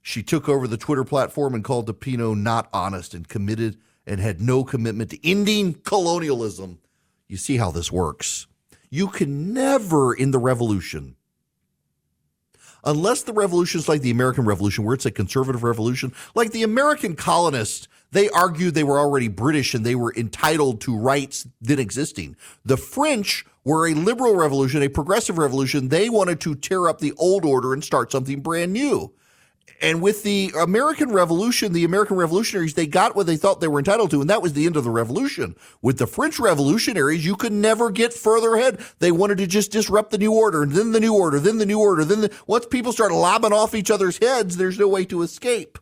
She 0.00 0.22
took 0.22 0.48
over 0.48 0.66
the 0.66 0.78
Twitter 0.78 1.04
platform 1.04 1.54
and 1.54 1.62
called 1.62 1.86
DePino 1.86 2.36
not 2.36 2.70
honest 2.72 3.12
and 3.12 3.28
committed 3.28 3.76
and 4.06 4.18
had 4.18 4.40
no 4.40 4.64
commitment 4.64 5.10
to 5.10 5.28
ending 5.28 5.74
colonialism 5.74 6.78
you 7.30 7.36
see 7.36 7.56
how 7.56 7.70
this 7.70 7.92
works. 7.92 8.48
You 8.90 9.06
can 9.06 9.54
never, 9.54 10.12
in 10.12 10.32
the 10.32 10.38
revolution, 10.38 11.14
unless 12.82 13.22
the 13.22 13.32
revolution 13.32 13.78
is 13.78 13.88
like 13.88 14.00
the 14.00 14.10
American 14.10 14.44
Revolution, 14.44 14.84
where 14.84 14.94
it's 14.94 15.06
a 15.06 15.12
conservative 15.12 15.62
revolution, 15.62 16.12
like 16.34 16.50
the 16.50 16.64
American 16.64 17.14
colonists, 17.14 17.86
they 18.10 18.28
argued 18.30 18.74
they 18.74 18.82
were 18.82 18.98
already 18.98 19.28
British 19.28 19.74
and 19.74 19.86
they 19.86 19.94
were 19.94 20.12
entitled 20.16 20.80
to 20.80 20.98
rights 20.98 21.46
then 21.60 21.78
existing. 21.78 22.34
The 22.64 22.76
French 22.76 23.46
were 23.64 23.86
a 23.86 23.94
liberal 23.94 24.34
revolution, 24.34 24.82
a 24.82 24.88
progressive 24.88 25.38
revolution. 25.38 25.88
They 25.88 26.08
wanted 26.08 26.40
to 26.40 26.56
tear 26.56 26.88
up 26.88 26.98
the 26.98 27.12
old 27.16 27.44
order 27.44 27.72
and 27.72 27.84
start 27.84 28.10
something 28.10 28.40
brand 28.40 28.72
new. 28.72 29.12
And 29.80 30.02
with 30.02 30.22
the 30.22 30.52
American 30.58 31.10
Revolution, 31.10 31.72
the 31.72 31.84
American 31.84 32.16
revolutionaries, 32.16 32.74
they 32.74 32.86
got 32.86 33.16
what 33.16 33.26
they 33.26 33.36
thought 33.36 33.60
they 33.60 33.68
were 33.68 33.78
entitled 33.78 34.10
to, 34.10 34.20
and 34.20 34.28
that 34.28 34.42
was 34.42 34.52
the 34.52 34.66
end 34.66 34.76
of 34.76 34.84
the 34.84 34.90
revolution. 34.90 35.56
With 35.80 35.98
the 35.98 36.06
French 36.06 36.38
revolutionaries, 36.38 37.24
you 37.24 37.36
could 37.36 37.52
never 37.52 37.90
get 37.90 38.12
further 38.12 38.54
ahead. 38.54 38.80
They 38.98 39.10
wanted 39.12 39.38
to 39.38 39.46
just 39.46 39.72
disrupt 39.72 40.10
the 40.10 40.18
new 40.18 40.32
order, 40.32 40.62
and 40.62 40.72
then 40.72 40.92
the 40.92 41.00
new 41.00 41.14
order, 41.14 41.40
then 41.40 41.58
the 41.58 41.66
new 41.66 41.80
order, 41.80 42.04
then 42.04 42.20
the, 42.22 42.32
once 42.46 42.66
people 42.66 42.92
start 42.92 43.12
lobbing 43.12 43.52
off 43.52 43.74
each 43.74 43.90
other's 43.90 44.18
heads, 44.18 44.56
there's 44.56 44.78
no 44.78 44.88
way 44.88 45.04
to 45.06 45.22
escape. 45.22 45.78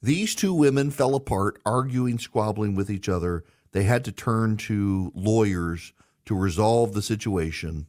These 0.00 0.34
two 0.34 0.54
women 0.54 0.90
fell 0.90 1.14
apart, 1.14 1.60
arguing, 1.66 2.18
squabbling 2.18 2.74
with 2.74 2.88
each 2.88 3.08
other. 3.08 3.44
They 3.72 3.82
had 3.82 4.04
to 4.04 4.12
turn 4.12 4.56
to 4.58 5.12
lawyers 5.14 5.92
to 6.26 6.34
resolve 6.34 6.92
the 6.94 7.02
situation. 7.02 7.86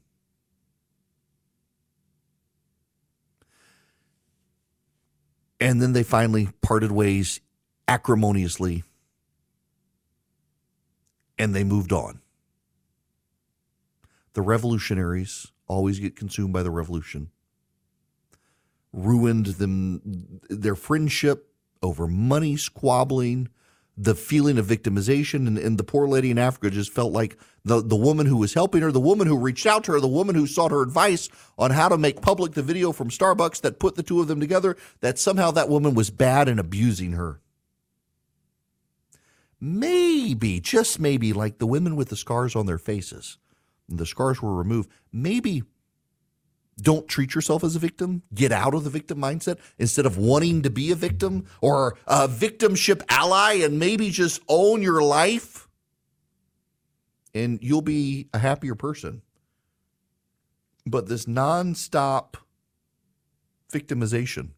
And 5.59 5.81
then 5.81 5.93
they 5.93 6.03
finally 6.03 6.49
parted 6.61 6.91
ways 6.91 7.41
acrimoniously 7.87 8.83
and 11.39 11.55
they 11.55 11.63
moved 11.63 11.91
on. 11.91 12.19
The 14.33 14.41
revolutionaries 14.41 15.47
always 15.67 15.99
get 15.99 16.15
consumed 16.15 16.53
by 16.53 16.63
the 16.63 16.69
revolution, 16.69 17.31
ruined 18.93 19.47
them 19.47 20.41
their 20.49 20.75
friendship 20.75 21.51
over 21.81 22.07
money 22.07 22.57
squabbling, 22.57 23.47
the 24.01 24.15
feeling 24.15 24.57
of 24.57 24.65
victimization 24.65 25.45
and, 25.45 25.57
and, 25.57 25.77
the 25.77 25.83
poor 25.83 26.07
lady 26.07 26.31
in 26.31 26.37
Africa 26.37 26.69
just 26.69 26.93
felt 26.93 27.11
like 27.11 27.37
the, 27.65 27.81
the 27.81 27.97
woman 27.97 28.25
who 28.27 28.37
was 28.37 28.53
helping 28.53 28.81
her, 28.81 28.93
the 28.93 28.99
woman 28.99 29.27
who 29.27 29.37
reached 29.37 29.65
out 29.65 29.83
to 29.83 29.91
her, 29.91 29.99
the 29.99 30.07
woman 30.07 30.35
who 30.35 30.47
sought 30.47 30.71
her 30.71 30.81
advice 30.81 31.27
on 31.57 31.71
how 31.71 31.89
to 31.89 31.97
make 31.97 32.21
public 32.21 32.53
the 32.53 32.63
video 32.63 32.93
from 32.93 33.09
Starbucks 33.09 33.59
that 33.59 33.77
put 33.77 33.95
the 33.95 34.03
two 34.03 34.21
of 34.21 34.29
them 34.29 34.39
together, 34.39 34.77
that 35.01 35.19
somehow 35.19 35.51
that 35.51 35.67
woman 35.67 35.95
was 35.95 36.11
bad 36.11 36.47
and 36.47 36.61
abusing 36.61 37.11
her. 37.11 37.41
Maybe, 39.59 40.61
just 40.61 40.97
maybe, 41.01 41.33
like 41.33 41.57
the 41.57 41.67
women 41.67 41.97
with 41.97 42.07
the 42.07 42.15
scars 42.15 42.55
on 42.55 42.67
their 42.67 42.77
faces, 42.77 43.37
the 43.89 44.05
scars 44.05 44.41
were 44.41 44.55
removed, 44.55 44.89
maybe 45.11 45.63
don't 46.81 47.07
treat 47.07 47.35
yourself 47.35 47.63
as 47.63 47.75
a 47.75 47.79
victim. 47.79 48.23
Get 48.33 48.51
out 48.51 48.73
of 48.73 48.83
the 48.83 48.89
victim 48.89 49.19
mindset 49.19 49.59
instead 49.77 50.05
of 50.05 50.17
wanting 50.17 50.61
to 50.63 50.69
be 50.69 50.91
a 50.91 50.95
victim 50.95 51.45
or 51.61 51.97
a 52.07 52.27
victimship 52.27 53.03
ally 53.09 53.55
and 53.55 53.79
maybe 53.79 54.09
just 54.09 54.41
own 54.47 54.81
your 54.81 55.01
life. 55.01 55.67
And 57.33 57.59
you'll 57.61 57.81
be 57.81 58.29
a 58.33 58.39
happier 58.39 58.75
person. 58.75 59.21
But 60.85 61.07
this 61.07 61.25
nonstop 61.25 62.35
victimization 63.71 64.51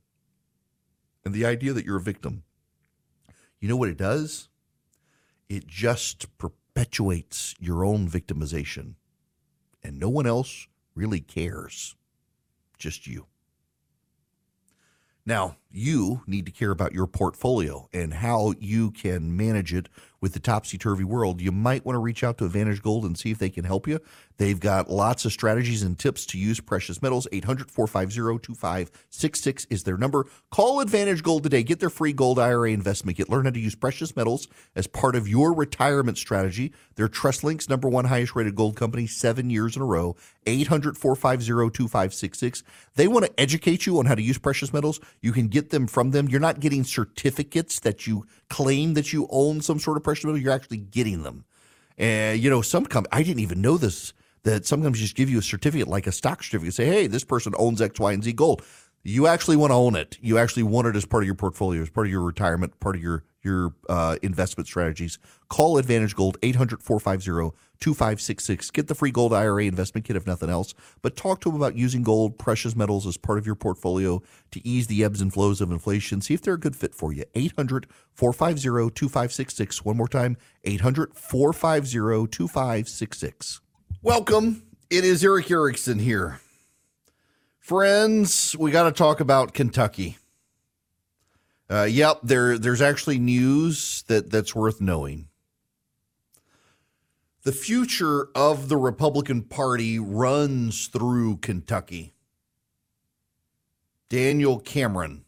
and 1.25 1.33
the 1.33 1.45
idea 1.45 1.73
that 1.73 1.85
you're 1.85 1.97
a 1.97 2.01
victim, 2.01 2.43
you 3.59 3.67
know 3.67 3.75
what 3.75 3.89
it 3.89 3.97
does? 3.97 4.47
It 5.49 5.67
just 5.67 6.37
perpetuates 6.37 7.55
your 7.59 7.83
own 7.83 8.07
victimization. 8.07 8.95
And 9.83 9.99
no 9.99 10.09
one 10.09 10.25
else 10.25 10.67
really 10.95 11.19
cares 11.19 11.95
just 12.81 13.07
you. 13.07 13.27
Now, 15.25 15.55
you 15.73 16.21
need 16.27 16.45
to 16.45 16.51
care 16.51 16.71
about 16.71 16.93
your 16.93 17.07
portfolio 17.07 17.87
and 17.93 18.13
how 18.13 18.53
you 18.59 18.91
can 18.91 19.35
manage 19.35 19.73
it 19.73 19.89
with 20.21 20.33
the 20.33 20.39
topsy 20.39 20.77
turvy 20.77 21.03
world, 21.03 21.41
you 21.41 21.51
might 21.51 21.83
want 21.83 21.95
to 21.95 21.99
reach 21.99 22.23
out 22.23 22.37
to 22.37 22.45
Advantage 22.45 22.81
Gold 22.81 23.03
and 23.05 23.17
see 23.17 23.31
if 23.31 23.39
they 23.39 23.49
can 23.49 23.63
help 23.63 23.87
you. 23.87 23.99
They've 24.37 24.59
got 24.59 24.89
lots 24.89 25.25
of 25.25 25.31
strategies 25.31 25.81
and 25.81 25.97
tips 25.97 26.25
to 26.27 26.37
use 26.37 26.59
precious 26.59 27.01
metals. 27.01 27.27
800 27.31 27.69
450 27.71 28.39
2566 28.45 29.67
is 29.69 29.83
their 29.83 29.97
number. 29.97 30.27
Call 30.51 30.79
Advantage 30.79 31.23
Gold 31.23 31.43
today. 31.43 31.63
Get 31.63 31.79
their 31.79 31.89
free 31.89 32.13
gold 32.13 32.39
IRA 32.39 32.71
investment 32.71 33.17
kit. 33.17 33.29
Learn 33.29 33.45
how 33.45 33.51
to 33.51 33.59
use 33.59 33.75
precious 33.75 34.15
metals 34.15 34.47
as 34.75 34.87
part 34.87 35.15
of 35.15 35.27
your 35.27 35.53
retirement 35.53 36.17
strategy. 36.17 36.71
They're 36.95 37.07
TrustLink's 37.07 37.69
number 37.69 37.89
one 37.89 38.05
highest 38.05 38.35
rated 38.35 38.55
gold 38.55 38.75
company 38.75 39.07
seven 39.07 39.49
years 39.49 39.75
in 39.75 39.81
a 39.81 39.85
row. 39.85 40.15
800 40.45 40.97
450 40.97 41.75
2566. 41.75 42.63
They 42.95 43.07
want 43.07 43.25
to 43.25 43.39
educate 43.39 43.85
you 43.85 43.99
on 43.99 44.05
how 44.05 44.15
to 44.15 44.21
use 44.21 44.37
precious 44.37 44.73
metals. 44.73 44.99
You 45.21 45.31
can 45.31 45.47
get 45.47 45.60
them 45.69 45.87
from 45.87 46.11
them. 46.11 46.27
You're 46.27 46.39
not 46.39 46.59
getting 46.59 46.83
certificates 46.83 47.79
that 47.81 48.07
you 48.07 48.25
claim 48.49 48.95
that 48.95 49.13
you 49.13 49.27
own 49.29 49.61
some 49.61 49.79
sort 49.79 49.97
of 49.97 50.03
precious 50.03 50.25
metal, 50.25 50.39
you're 50.39 50.51
actually 50.51 50.77
getting 50.77 51.23
them. 51.23 51.45
And 51.97 52.41
you 52.41 52.49
know, 52.49 52.61
some 52.61 52.85
come 52.85 53.05
I 53.11 53.23
didn't 53.23 53.41
even 53.41 53.61
know 53.61 53.77
this 53.77 54.13
that 54.43 54.65
sometimes 54.65 54.99
just 54.99 55.15
give 55.15 55.29
you 55.29 55.39
a 55.39 55.43
certificate 55.43 55.87
like 55.87 56.07
a 56.07 56.11
stock 56.11 56.43
certificate. 56.43 56.73
Say, 56.73 56.85
hey, 56.85 57.07
this 57.07 57.23
person 57.23 57.53
owns 57.57 57.81
X, 57.81 57.99
Y, 57.99 58.11
and 58.11 58.23
Z 58.23 58.33
gold. 58.33 58.63
You 59.03 59.27
actually 59.27 59.55
want 59.55 59.71
to 59.71 59.75
own 59.75 59.95
it. 59.95 60.17
You 60.21 60.37
actually 60.37 60.63
want 60.63 60.87
it 60.87 60.95
as 60.95 61.05
part 61.05 61.23
of 61.23 61.27
your 61.27 61.35
portfolio, 61.35 61.81
as 61.81 61.89
part 61.89 62.07
of 62.07 62.11
your 62.11 62.21
retirement, 62.21 62.79
part 62.79 62.95
of 62.95 63.01
your 63.01 63.23
your 63.43 63.73
uh, 63.89 64.17
investment 64.21 64.67
strategies. 64.67 65.19
Call 65.49 65.77
Advantage 65.77 66.15
Gold 66.15 66.37
800 66.41 66.81
450 66.81 67.57
2566. 67.79 68.71
Get 68.71 68.87
the 68.87 68.95
free 68.95 69.11
gold 69.11 69.33
IRA 69.33 69.63
investment 69.65 70.05
kit 70.05 70.15
if 70.15 70.27
nothing 70.27 70.49
else, 70.49 70.73
but 71.01 71.15
talk 71.15 71.41
to 71.41 71.49
them 71.49 71.55
about 71.55 71.75
using 71.75 72.03
gold, 72.03 72.37
precious 72.37 72.75
metals 72.75 73.07
as 73.07 73.17
part 73.17 73.39
of 73.39 73.45
your 73.45 73.55
portfolio 73.55 74.21
to 74.51 74.65
ease 74.65 74.87
the 74.87 75.03
ebbs 75.03 75.21
and 75.21 75.33
flows 75.33 75.61
of 75.61 75.71
inflation. 75.71 76.21
See 76.21 76.33
if 76.33 76.41
they're 76.41 76.53
a 76.53 76.59
good 76.59 76.75
fit 76.75 76.93
for 76.93 77.11
you. 77.11 77.25
800 77.33 77.87
450 78.13 78.93
2566. 78.93 79.83
One 79.83 79.97
more 79.97 80.07
time 80.07 80.37
800 80.63 81.15
450 81.15 82.27
2566. 82.27 83.61
Welcome. 84.01 84.63
It 84.89 85.05
is 85.05 85.23
Erick 85.23 85.49
Erickson 85.49 85.99
here. 85.99 86.41
Friends, 87.59 88.55
we 88.57 88.71
got 88.71 88.83
to 88.83 88.91
talk 88.91 89.19
about 89.19 89.53
Kentucky. 89.53 90.17
Uh, 91.71 91.83
yep, 91.83 92.19
there 92.21 92.57
there's 92.57 92.81
actually 92.81 93.17
news 93.17 94.03
that 94.07 94.29
that's 94.29 94.53
worth 94.53 94.81
knowing. 94.81 95.29
The 97.43 97.53
future 97.53 98.27
of 98.35 98.67
the 98.67 98.75
Republican 98.75 99.43
Party 99.43 99.97
runs 99.97 100.87
through 100.87 101.37
Kentucky. 101.37 102.13
Daniel 104.09 104.59
Cameron 104.59 105.23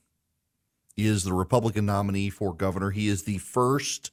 is 0.97 1.23
the 1.23 1.33
Republican 1.33 1.85
nominee 1.85 2.29
for 2.29 2.53
governor. 2.53 2.91
He 2.91 3.07
is 3.07 3.23
the 3.23 3.37
first 3.37 4.11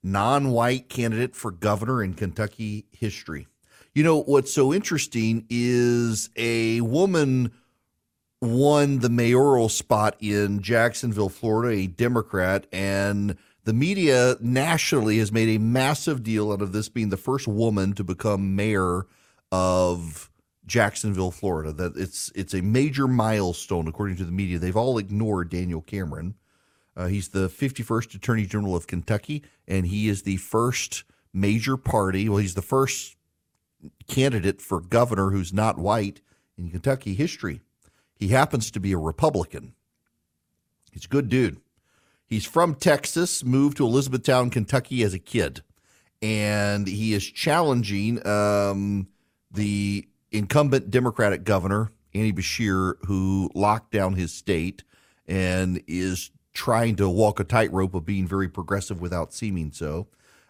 non-white 0.00 0.88
candidate 0.88 1.34
for 1.34 1.50
governor 1.50 2.04
in 2.04 2.14
Kentucky 2.14 2.86
history. 2.92 3.48
You 3.94 4.04
know 4.04 4.22
what's 4.22 4.52
so 4.52 4.72
interesting 4.72 5.44
is 5.50 6.30
a 6.36 6.80
woman 6.82 7.50
won 8.44 9.00
the 9.00 9.08
mayoral 9.08 9.68
spot 9.68 10.16
in 10.20 10.60
Jacksonville, 10.60 11.28
Florida, 11.28 11.74
a 11.82 11.86
Democrat, 11.86 12.66
and 12.72 13.36
the 13.64 13.72
media 13.72 14.36
nationally 14.40 15.18
has 15.18 15.32
made 15.32 15.48
a 15.48 15.58
massive 15.58 16.22
deal 16.22 16.52
out 16.52 16.62
of 16.62 16.72
this 16.72 16.88
being 16.88 17.08
the 17.08 17.16
first 17.16 17.48
woman 17.48 17.94
to 17.94 18.04
become 18.04 18.54
mayor 18.54 19.06
of 19.50 20.30
Jacksonville, 20.66 21.30
Florida. 21.30 21.72
That 21.72 21.96
it's 21.96 22.30
it's 22.34 22.54
a 22.54 22.62
major 22.62 23.08
milestone 23.08 23.88
according 23.88 24.16
to 24.16 24.24
the 24.24 24.32
media. 24.32 24.58
They've 24.58 24.76
all 24.76 24.98
ignored 24.98 25.50
Daniel 25.50 25.80
Cameron. 25.80 26.34
Uh, 26.96 27.06
he's 27.06 27.28
the 27.28 27.48
51st 27.48 28.14
Attorney 28.14 28.46
General 28.46 28.76
of 28.76 28.86
Kentucky, 28.86 29.42
and 29.66 29.86
he 29.86 30.08
is 30.08 30.22
the 30.22 30.36
first 30.36 31.04
major 31.32 31.76
party. 31.76 32.28
Well, 32.28 32.38
he's 32.38 32.54
the 32.54 32.62
first 32.62 33.16
candidate 34.06 34.60
for 34.60 34.80
governor 34.80 35.30
who's 35.30 35.52
not 35.52 35.78
white 35.78 36.20
in 36.56 36.70
Kentucky 36.70 37.14
history. 37.14 37.60
He 38.14 38.28
happens 38.28 38.70
to 38.70 38.80
be 38.80 38.92
a 38.92 38.98
Republican. 38.98 39.74
He's 40.92 41.04
a 41.04 41.08
good 41.08 41.28
dude. 41.28 41.60
He's 42.26 42.46
from 42.46 42.74
Texas, 42.74 43.44
moved 43.44 43.76
to 43.78 43.86
Elizabethtown, 43.86 44.50
Kentucky 44.50 45.02
as 45.02 45.14
a 45.14 45.18
kid. 45.18 45.62
And 46.22 46.86
he 46.86 47.12
is 47.12 47.24
challenging 47.24 48.26
um, 48.26 49.08
the 49.50 50.08
incumbent 50.30 50.90
Democratic 50.90 51.44
governor, 51.44 51.90
Andy 52.14 52.32
Beshear, 52.32 52.94
who 53.06 53.50
locked 53.54 53.92
down 53.92 54.14
his 54.14 54.32
state 54.32 54.84
and 55.26 55.82
is 55.86 56.30
trying 56.54 56.96
to 56.96 57.08
walk 57.08 57.40
a 57.40 57.44
tightrope 57.44 57.94
of 57.94 58.06
being 58.06 58.26
very 58.26 58.48
progressive 58.48 59.00
without 59.00 59.34
seeming 59.34 59.72
so. 59.72 60.06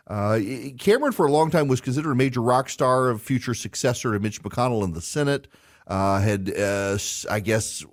Uh, 0.06 0.38
Cameron, 0.78 1.12
for 1.12 1.26
a 1.26 1.32
long 1.32 1.50
time, 1.50 1.66
was 1.66 1.80
considered 1.80 2.12
a 2.12 2.16
major 2.16 2.42
rock 2.42 2.68
star, 2.68 3.10
a 3.10 3.18
future 3.18 3.54
successor 3.54 4.12
to 4.12 4.20
Mitch 4.20 4.42
McConnell 4.42 4.84
in 4.84 4.92
the 4.92 5.00
Senate 5.00 5.48
uh, 5.86 6.20
had, 6.20 6.52
uh, 6.56 6.98
I 7.30 7.40
guess, 7.40 7.84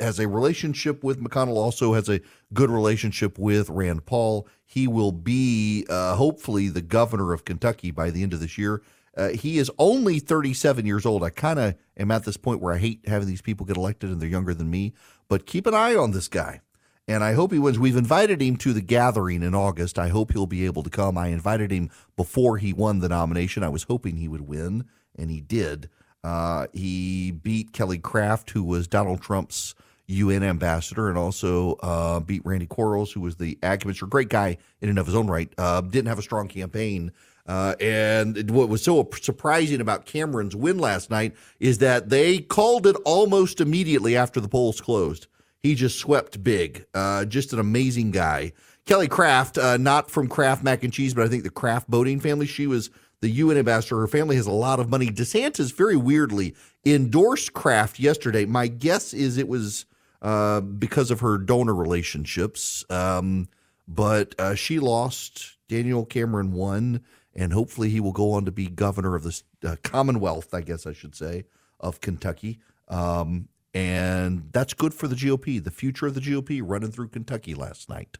has 0.00 0.18
a 0.18 0.28
relationship 0.28 1.02
with 1.04 1.22
McConnell, 1.22 1.56
also 1.56 1.94
has 1.94 2.08
a 2.08 2.20
good 2.52 2.70
relationship 2.70 3.38
with 3.38 3.68
Rand 3.68 4.06
Paul. 4.06 4.46
He 4.64 4.86
will 4.86 5.12
be, 5.12 5.86
uh, 5.88 6.16
hopefully, 6.16 6.68
the 6.68 6.82
governor 6.82 7.32
of 7.32 7.44
Kentucky 7.44 7.90
by 7.90 8.10
the 8.10 8.22
end 8.22 8.32
of 8.32 8.40
this 8.40 8.58
year. 8.58 8.82
Uh, 9.16 9.30
he 9.30 9.58
is 9.58 9.70
only 9.78 10.20
37 10.20 10.86
years 10.86 11.04
old. 11.04 11.24
I 11.24 11.30
kind 11.30 11.58
of 11.58 11.74
am 11.96 12.10
at 12.12 12.24
this 12.24 12.36
point 12.36 12.60
where 12.60 12.74
I 12.74 12.78
hate 12.78 13.00
having 13.08 13.26
these 13.26 13.42
people 13.42 13.66
get 13.66 13.76
elected 13.76 14.10
and 14.10 14.20
they're 14.20 14.28
younger 14.28 14.54
than 14.54 14.70
me, 14.70 14.94
but 15.28 15.46
keep 15.46 15.66
an 15.66 15.74
eye 15.74 15.96
on 15.96 16.12
this 16.12 16.28
guy. 16.28 16.60
And 17.08 17.24
I 17.24 17.32
hope 17.32 17.52
he 17.52 17.58
wins. 17.58 17.78
We've 17.78 17.96
invited 17.96 18.42
him 18.42 18.56
to 18.58 18.74
the 18.74 18.82
gathering 18.82 19.42
in 19.42 19.54
August. 19.54 19.98
I 19.98 20.08
hope 20.08 20.32
he'll 20.32 20.46
be 20.46 20.66
able 20.66 20.82
to 20.82 20.90
come. 20.90 21.16
I 21.16 21.28
invited 21.28 21.72
him 21.72 21.90
before 22.16 22.58
he 22.58 22.74
won 22.74 23.00
the 23.00 23.08
nomination. 23.08 23.64
I 23.64 23.70
was 23.70 23.84
hoping 23.84 24.16
he 24.16 24.28
would 24.28 24.46
win, 24.46 24.84
and 25.18 25.30
he 25.30 25.40
did. 25.40 25.88
Uh, 26.28 26.66
he 26.74 27.30
beat 27.30 27.72
Kelly 27.72 27.96
Craft, 27.96 28.50
who 28.50 28.62
was 28.62 28.86
Donald 28.86 29.22
Trump's 29.22 29.74
UN 30.08 30.42
ambassador, 30.42 31.08
and 31.08 31.16
also 31.16 31.76
uh, 31.82 32.20
beat 32.20 32.42
Ryan 32.44 32.66
Quarles, 32.66 33.10
who 33.10 33.22
was 33.22 33.36
the 33.36 33.58
ag 33.62 33.80
commissioner. 33.80 34.10
Great 34.10 34.28
guy 34.28 34.58
in 34.82 34.90
and 34.90 34.98
of 34.98 35.06
his 35.06 35.14
own 35.14 35.26
right. 35.26 35.50
Uh, 35.56 35.80
didn't 35.80 36.08
have 36.08 36.18
a 36.18 36.22
strong 36.22 36.46
campaign. 36.46 37.12
Uh, 37.46 37.76
and 37.80 38.50
what 38.50 38.68
was 38.68 38.84
so 38.84 39.08
surprising 39.22 39.80
about 39.80 40.04
Cameron's 40.04 40.54
win 40.54 40.78
last 40.78 41.08
night 41.08 41.34
is 41.60 41.78
that 41.78 42.10
they 42.10 42.40
called 42.40 42.86
it 42.86 42.96
almost 43.06 43.58
immediately 43.58 44.14
after 44.14 44.38
the 44.38 44.48
polls 44.48 44.82
closed. 44.82 45.28
He 45.60 45.74
just 45.74 45.98
swept 45.98 46.44
big. 46.44 46.84
Uh, 46.92 47.24
just 47.24 47.54
an 47.54 47.58
amazing 47.58 48.10
guy. 48.10 48.52
Kelly 48.84 49.08
Craft, 49.08 49.56
uh, 49.56 49.78
not 49.78 50.10
from 50.10 50.28
Kraft 50.28 50.62
Mac 50.62 50.84
and 50.84 50.92
Cheese, 50.92 51.14
but 51.14 51.24
I 51.24 51.28
think 51.28 51.42
the 51.42 51.50
Craft 51.50 51.88
boating 51.88 52.20
family. 52.20 52.46
She 52.46 52.66
was 52.66 52.90
the 53.20 53.30
UN 53.30 53.56
ambassador. 53.58 53.98
Her 54.00 54.06
family 54.06 54.36
has 54.36 54.46
a 54.46 54.52
lot 54.52 54.80
of 54.80 54.88
money. 54.88 55.08
DeSantis 55.08 55.72
very 55.72 55.96
weirdly 55.96 56.54
endorsed 56.84 57.52
Craft 57.52 57.98
yesterday. 57.98 58.44
My 58.44 58.68
guess 58.68 59.12
is 59.12 59.38
it 59.38 59.48
was 59.48 59.86
uh, 60.22 60.60
because 60.60 61.10
of 61.10 61.20
her 61.20 61.38
donor 61.38 61.74
relationships, 61.74 62.84
um, 62.90 63.48
but 63.86 64.34
uh, 64.38 64.54
she 64.54 64.78
lost. 64.78 65.56
Daniel 65.68 66.04
Cameron 66.06 66.52
won, 66.52 67.02
and 67.34 67.52
hopefully 67.52 67.90
he 67.90 68.00
will 68.00 68.12
go 68.12 68.32
on 68.32 68.44
to 68.46 68.50
be 68.50 68.66
governor 68.68 69.14
of 69.14 69.22
the 69.22 69.42
uh, 69.64 69.76
Commonwealth, 69.82 70.54
I 70.54 70.62
guess 70.62 70.86
I 70.86 70.92
should 70.92 71.14
say, 71.14 71.44
of 71.78 72.00
Kentucky. 72.00 72.58
Um, 72.88 73.48
and 73.74 74.48
that's 74.52 74.72
good 74.74 74.94
for 74.94 75.08
the 75.08 75.14
GOP. 75.14 75.62
The 75.62 75.70
future 75.70 76.06
of 76.06 76.14
the 76.14 76.20
GOP 76.20 76.62
running 76.64 76.90
through 76.90 77.08
Kentucky 77.08 77.54
last 77.54 77.88
night. 77.88 78.18